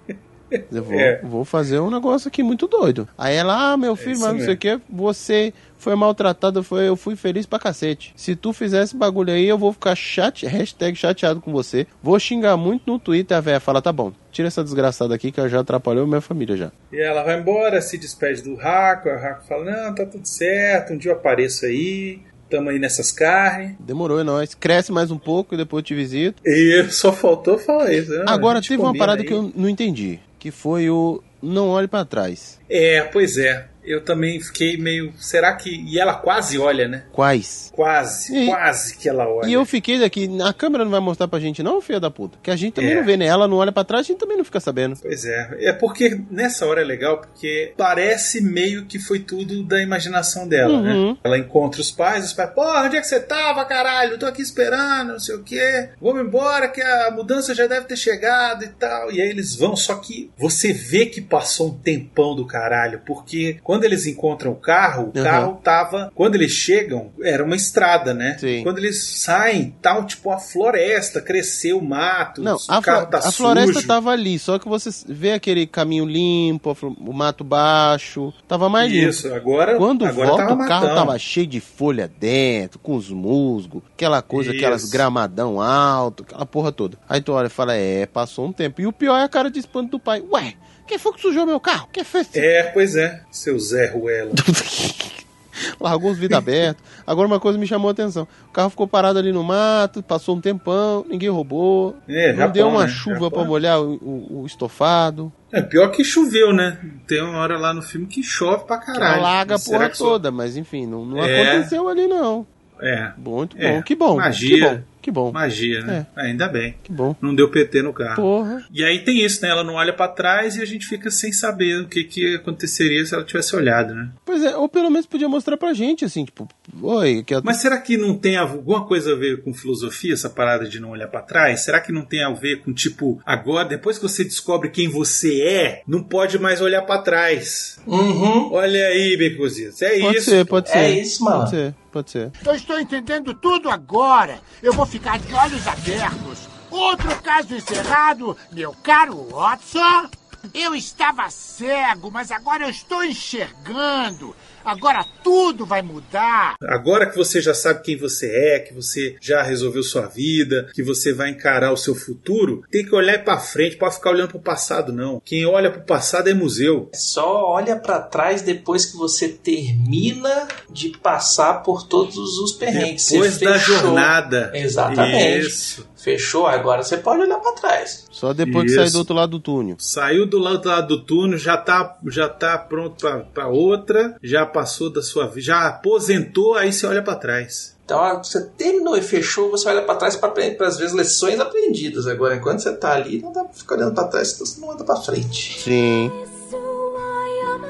[0.72, 1.20] Eu vou, É.
[1.22, 3.08] vou fazer um negócio aqui muito doido.
[3.16, 6.88] Aí ela, ah, meu filho, isso mas não sei o que, você foi maltratado, foi,
[6.88, 8.12] eu fui feliz pra cacete.
[8.16, 11.86] Se tu fizer esse bagulho aí, eu vou ficar chate, hashtag chateado com você.
[12.02, 15.40] Vou xingar muito no Twitter, a véia fala, tá bom, tira essa desgraçada aqui que
[15.40, 16.72] ela já atrapalhou minha família já.
[16.92, 19.08] E ela vai embora, se despede do Raco.
[19.08, 22.20] A Raco fala: Não, tá tudo certo, um dia eu apareço aí.
[22.51, 23.76] Tamo aí nessas carnes.
[23.78, 24.55] Demorou, é nóis.
[24.55, 26.42] Cresce mais um pouco e depois eu te visito.
[26.44, 28.11] E só faltou falar isso.
[28.11, 28.24] né?
[28.26, 29.26] Agora teve uma parada aí.
[29.28, 32.59] que eu não entendi, que foi o não olhe pra trás.
[32.68, 33.66] É, pois é.
[33.85, 35.12] Eu também fiquei meio.
[35.18, 35.70] Será que.
[35.87, 37.05] E ela quase olha, né?
[37.12, 37.70] Quais?
[37.74, 39.49] Quase, E- quase que ela olha.
[39.49, 42.39] E eu fiquei daqui, a câmera não vai mostrar pra gente não, filha da puta?
[42.43, 42.97] Que a gente também É.
[42.97, 43.26] não vê, né?
[43.26, 44.97] Ela não olha pra trás, a gente também não fica sabendo.
[45.01, 45.57] Pois é.
[45.61, 50.74] É porque nessa hora é legal, porque parece meio que foi tudo da imaginação dela,
[50.78, 51.11] Uhum.
[51.12, 51.16] né?
[51.24, 54.12] Ela encontra os pais, os pais, porra, onde é que você tava, caralho?
[54.12, 55.89] Eu tô aqui esperando, não sei o quê.
[56.01, 59.11] Vamos embora que a mudança já deve ter chegado e tal.
[59.11, 63.59] E aí eles vão, só que você vê que passou um tempão do caralho, porque
[63.71, 65.25] quando eles encontram o carro, o Uhum.
[65.25, 66.11] carro tava.
[66.12, 68.37] Quando eles chegam, era uma estrada, né?
[68.37, 68.64] Sim.
[68.64, 73.11] Quando eles saem, tal, tipo, a floresta, cresceu o mato, Não, o a, carro flo-
[73.11, 78.33] tá a floresta tava ali, só que você vê aquele caminho limpo, o mato baixo,
[78.49, 79.09] tava mais limpo.
[79.11, 83.09] Isso, agora, Quando agora volta, tava o carro tava cheio de folha dentro, com os
[83.09, 84.59] musgos, aquela coisa, Isso.
[84.59, 86.99] aquelas gramadão alto, aquela porra toda.
[87.09, 88.81] Aí tu olha e fala, é, passou um tempo.
[88.81, 90.21] E o pior é a cara de espanto do pai.
[90.33, 90.55] Ué,
[90.91, 91.88] quem foi que sujou meu carro?
[91.93, 92.28] Quem fez?
[92.34, 94.32] É, pois é, seu Zé Ruela.
[95.80, 96.82] Largou os vidros abertos.
[97.07, 98.26] Agora uma coisa me chamou a atenção.
[98.49, 101.97] O carro ficou parado ali no mato, passou um tempão, ninguém roubou.
[102.09, 102.88] É, não Japão, deu uma né?
[102.88, 105.32] chuva pra molhar o, o- o estofado.
[105.53, 106.78] É, pior que choveu, né?
[107.07, 109.20] Tem uma hora lá no filme que chove pra caralho.
[109.20, 111.51] Alaga a porra que só- toda, mas enfim, não, não É.
[111.53, 112.47] aconteceu ali não.
[112.80, 113.12] É.
[113.18, 114.16] Muito bom, É, que bom.
[114.16, 114.59] magia.
[114.59, 115.32] Que bom, que bom.
[115.32, 116.07] Magia, né?
[116.16, 116.74] Ainda bem.
[116.82, 117.14] Que bom.
[117.20, 118.16] Não deu PT no carro.
[118.16, 118.64] Porra.
[118.72, 119.48] E aí tem isso, né?
[119.51, 123.05] Ela não olha pra trás e a gente fica sem saber o que, que aconteceria
[123.05, 124.11] se ela tivesse olhado, né?
[124.24, 126.48] Pois é, ou pelo menos podia mostrar pra gente, assim, tipo,
[126.82, 130.28] oi, que a- Mas será que não tem alguma coisa a ver com filosofia, essa
[130.30, 131.61] parada de não olhar pra trás?
[131.61, 135.40] Será que não tem a ver com, tipo, agora, depois que você descobre quem você
[135.42, 137.78] é, não pode mais olhar pra trás?
[137.86, 138.53] Uhum.
[138.53, 139.80] Olha aí, Becositos.
[139.82, 140.30] É pode isso.
[140.30, 140.78] ser, pode ser.
[140.78, 141.38] É isso, mano.
[141.40, 142.30] Pode ser, pode ser.
[142.46, 144.38] Eu estou entendendo tudo agora.
[144.62, 146.49] Eu vou ficar de olhos abertos.
[146.68, 150.11] Outro caso encerrado, meu caro Watson.
[150.55, 154.34] Eu estava cego, mas agora eu estou enxergando.
[154.64, 156.54] Agora tudo vai mudar.
[156.62, 160.82] Agora que você já sabe quem você é, que você já resolveu sua vida, que
[160.82, 164.40] você vai encarar o seu futuro, tem que olhar pra frente, pode ficar olhando pro
[164.40, 165.20] passado, não.
[165.24, 166.88] Quem olha pro passado é museu.
[166.94, 173.08] Só olha pra trás depois que você termina de passar por todos os perrengues.
[173.08, 173.76] Depois Você da fechou.
[173.78, 174.50] jornada.
[174.54, 175.46] Exatamente.
[175.46, 175.88] Isso.
[175.99, 178.07] Fechou, agora você pode olhar pra trás.
[178.11, 178.82] Só depois que Isso.
[178.82, 179.76] sair do outro lado do túnel.
[179.80, 184.16] Saiu do lado, do lado do túnel, já tá, já tá pronto pra, pra outra,
[184.22, 187.76] já passou da sua vida, já aposentou, aí você olha pra trás.
[187.84, 192.07] Então, ó, você terminou e fechou, você olha pra trás para às vezes lições aprendidas.
[192.07, 194.72] Agora, enquanto você tá ali, não dá pra ficar olhando pra trás, senão você não
[194.72, 195.61] anda pra frente.
[195.61, 196.11] Sim.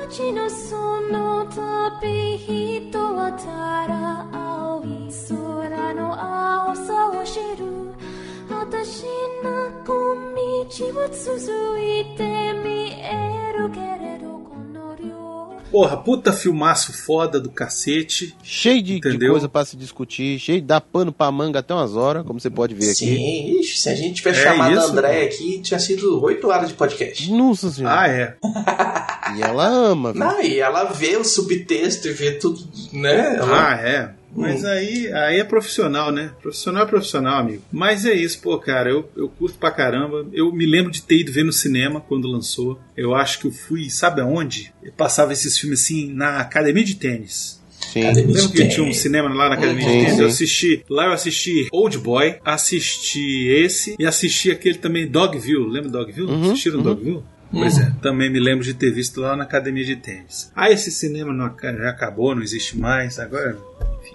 [0.08, 7.89] 街のその旅人はただ青い空の青さを知る
[8.50, 9.04] 私
[9.43, 12.24] の小道を続いて
[12.64, 18.34] 見えるけれどこの量 Porra, puta filmaço foda do cacete.
[18.43, 19.32] Cheio de, de Entendeu?
[19.32, 22.50] coisa pra se discutir, cheio de dar pano pra manga até umas horas, como você
[22.50, 22.96] pode ver aqui.
[22.96, 26.48] Sim, ixi, se a gente tivesse É chamado a isso, André aqui, tinha sido 8
[26.48, 27.30] horas de podcast.
[27.32, 28.00] Nossa senhora.
[28.00, 28.38] Ah, é.
[29.38, 30.20] E ela ama, viu?
[30.24, 32.60] Não, e ela vê o subtexto e vê tudo,
[32.93, 33.36] né?
[33.36, 34.12] Ela- Ah, é.
[34.35, 36.33] Mas aí, aí é profissional, né?
[36.41, 37.62] Profissional é profissional, amigo.
[37.72, 38.91] Mas é isso, pô, cara.
[38.91, 40.26] Eu, eu curto pra caramba.
[40.33, 42.78] Eu me lembro de ter ido ver no cinema quando lançou.
[42.97, 44.72] Eu acho que eu fui, sabe aonde?
[44.83, 47.61] Eu passava esses filmes assim na academia de tênis.
[47.93, 48.03] Sim.
[48.03, 50.18] Lembra que tinha um cinema lá na Academia Sim, de Tênis?
[50.21, 50.84] Eu assisti.
[50.88, 55.68] Lá eu assisti Old Boy, assisti esse e assisti aquele também Dogville.
[55.68, 56.30] Lembra Dogville?
[56.30, 56.84] Uhum, Assistiram uhum.
[56.84, 57.22] Dogville?
[57.53, 60.53] Pois é, também me lembro de ter visto lá na academia de tênis.
[60.55, 63.18] Ah, esse cinema não, já acabou, não existe mais.
[63.18, 63.59] Agora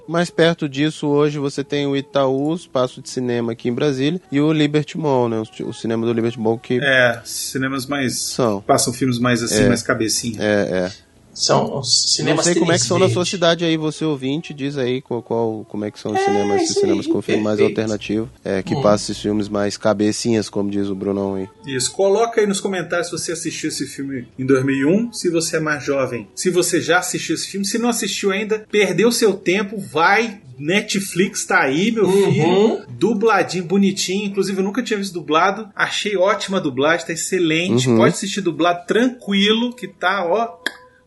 [0.07, 4.39] Mais perto disso, hoje você tem o Itaú, espaço de cinema aqui em Brasília, e
[4.39, 5.37] o Liberty Mall, né?
[5.37, 8.19] O, o cinema do Liberty Mall que É, cinemas mais.
[8.19, 8.61] São.
[8.61, 9.67] Passam filmes mais assim, É.
[9.67, 10.39] mais cabecinha.
[10.41, 10.91] É, é.
[11.35, 14.53] São os Não cinemas sei como é que são na sua cidade aí, você ouvinte,
[14.53, 17.21] diz aí qual, qual- como é que são os É, cinemas, esses aí, cinemas com
[17.21, 18.81] filme mais alternativo, é, que Hum.
[18.81, 21.47] passa esses filmes mais cabecinhas, como diz o Brunão aí.
[21.67, 25.59] Isso, coloca aí nos comentários se você assistiu esse filme em 2001, se você é
[25.59, 29.77] mais jovem, se você já assistiu esse filme, se não assistiu ainda, perdeu seu tempo,
[29.77, 32.23] vai, Netflix tá aí, meu Uhum.
[32.23, 37.89] filho, dubladinho, bonitinho, inclusive eu nunca tinha visto dublado, achei ótima a dublagem, tá excelente,
[37.89, 37.97] Uhum.
[37.97, 40.55] pode assistir dublado tranquilo, que tá, ó,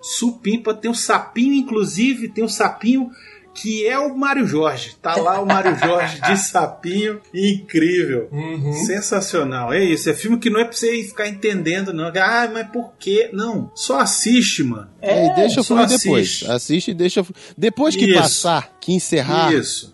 [0.01, 3.09] supimpa, tem um sapinho, inclusive, tem um sapinho
[3.53, 4.95] que é o Mário Jorge.
[5.01, 8.27] Tá lá o Mário Jorge de sapinho, incrível.
[8.31, 8.73] Uhum.
[8.73, 9.71] Sensacional.
[9.71, 10.09] É isso.
[10.09, 12.11] É filme que não é pra você ficar entendendo, não.
[12.15, 13.29] Ah, mas por quê?
[13.31, 13.71] Não.
[13.75, 14.89] Só assiste, mano.
[15.01, 16.03] É, e deixa só fluir assiste.
[16.03, 16.43] depois.
[16.49, 17.39] Assiste e deixa fluir.
[17.55, 18.19] Depois que Isso.
[18.19, 19.93] passar, que encerrar, Isso.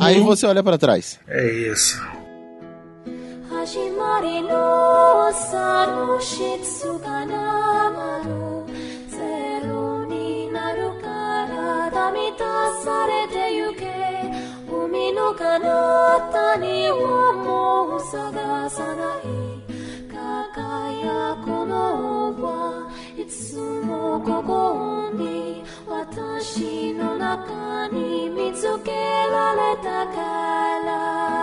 [0.00, 1.20] aí você olha pra trás.
[1.28, 2.00] É isso.
[3.68, 8.51] 始まりの朝の質がなまる
[12.11, 12.43] 満た
[12.83, 13.91] されてゆけ。
[14.69, 19.21] 海の彼方にはもう探さない。
[20.11, 25.63] 輝くのはいつもここに。
[25.87, 30.15] 私の中に見つけられたか
[30.85, 31.42] ら。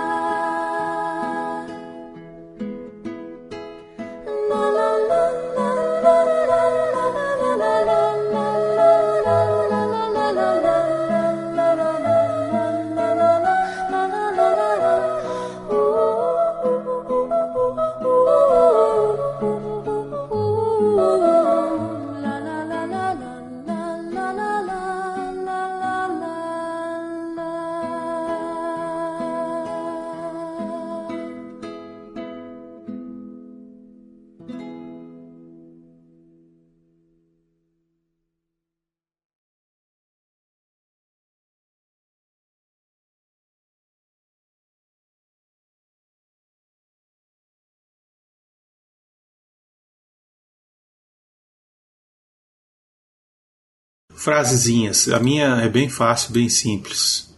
[54.21, 55.09] Frasezinhas.
[55.09, 57.31] A minha é bem fácil, bem simples.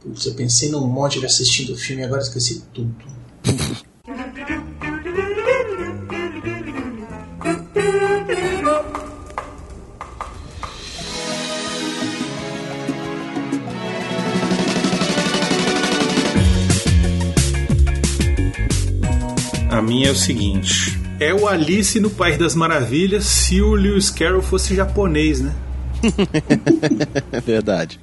[0.00, 2.96] Putz, eu pensei num monte de assistindo o filme e agora esqueci tudo.
[19.70, 24.10] A minha é o seguinte: é o Alice no País das Maravilhas se o Lewis
[24.10, 25.54] Carroll fosse japonês, né?
[27.32, 28.00] É verdade.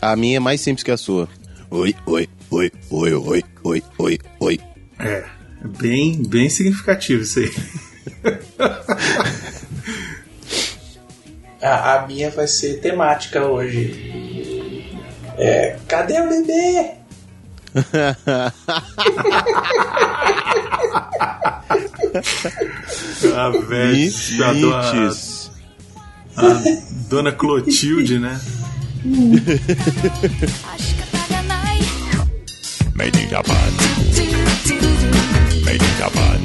[0.00, 1.28] A minha é mais simples que a sua.
[1.70, 4.60] Oi, oi, oi, oi, oi, oi, oi, oi.
[4.98, 5.24] É,
[5.80, 7.52] bem, bem significativo isso aí.
[11.62, 14.90] A, a minha vai ser temática hoje.
[15.38, 17.01] É, cadê o bebê?
[23.34, 24.10] A velha,
[24.46, 25.10] a dona,
[26.36, 26.62] a
[27.08, 28.38] dona Clotilde, né?
[32.94, 33.72] Made in Japan.
[35.64, 36.40] Made in Japan.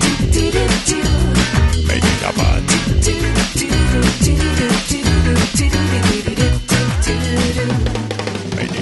[1.87, 2.63] Made in Japan.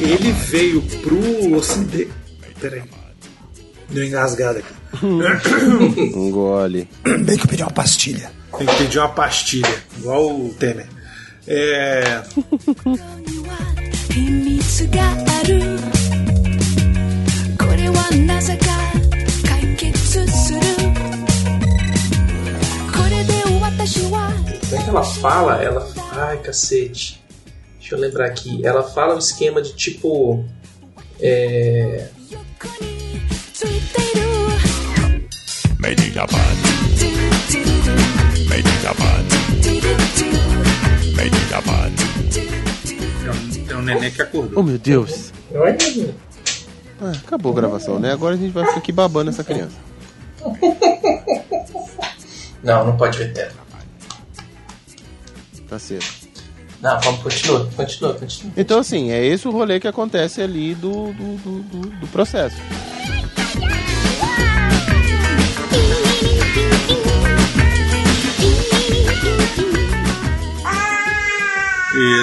[0.04, 2.25] Ele veio pro ocidente
[2.70, 2.84] peraí.
[3.90, 4.74] Deu engasgado aqui.
[6.16, 6.90] um gole.
[7.04, 8.32] Bem que eu pedi uma pastilha.
[8.58, 10.88] Tem que pedir uma pastilha, igual o Temer.
[11.48, 12.24] É.
[24.64, 25.88] Até que ela fala, ela.
[26.14, 27.24] Ai, cacete.
[27.80, 28.66] Deixa eu lembrar aqui.
[28.66, 30.44] Ela fala um esquema de tipo.
[31.20, 32.08] É.
[35.80, 36.56] Made in Japan.
[38.50, 39.24] Made in Japan.
[41.16, 41.92] Made in Japan.
[43.68, 44.60] Tem um neném que acordou.
[44.60, 45.32] Oh, meu Deus.
[47.24, 48.12] Acabou a gravação, né?
[48.12, 49.76] Agora a gente vai ficar aqui babando essa criança.
[52.64, 53.54] Não, não pode ver tela.
[55.70, 56.25] Tá cedo.
[56.86, 58.54] Não, vamos, continua, continua, continua.
[58.56, 62.56] Então, assim, é esse o rolê que acontece ali do, do, do, do- do processo.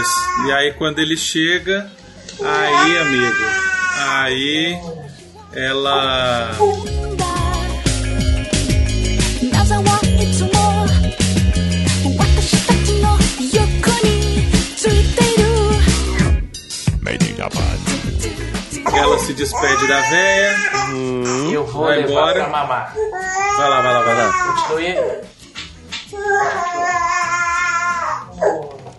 [0.01, 0.47] Isso.
[0.49, 1.91] E aí quando ele chega,
[2.43, 3.45] aí, amigo,
[3.97, 4.79] aí
[5.55, 6.51] ela
[18.95, 20.57] Ela se despede da véia.
[21.53, 22.35] Eu vou vai levar embora.
[22.35, 22.95] pra mamar.
[23.57, 24.33] Vai lá, vai lá, vai lá.
[24.33, 24.97] Continue.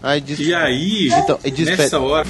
[0.02, 0.40] Aí diz...
[0.40, 2.28] E aí, Então, e despede- nessa hora,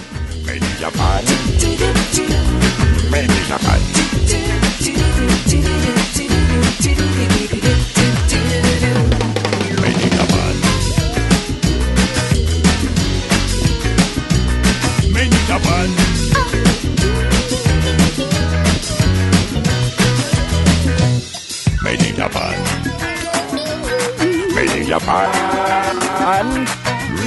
[24.93, 25.25] Japan.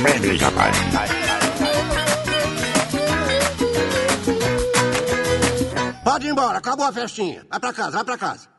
[0.07, 0.73] In Japan.
[6.05, 7.45] Pode ir embora, acabou a festinha.
[7.51, 8.56] Vai pra casa, vai pra casa.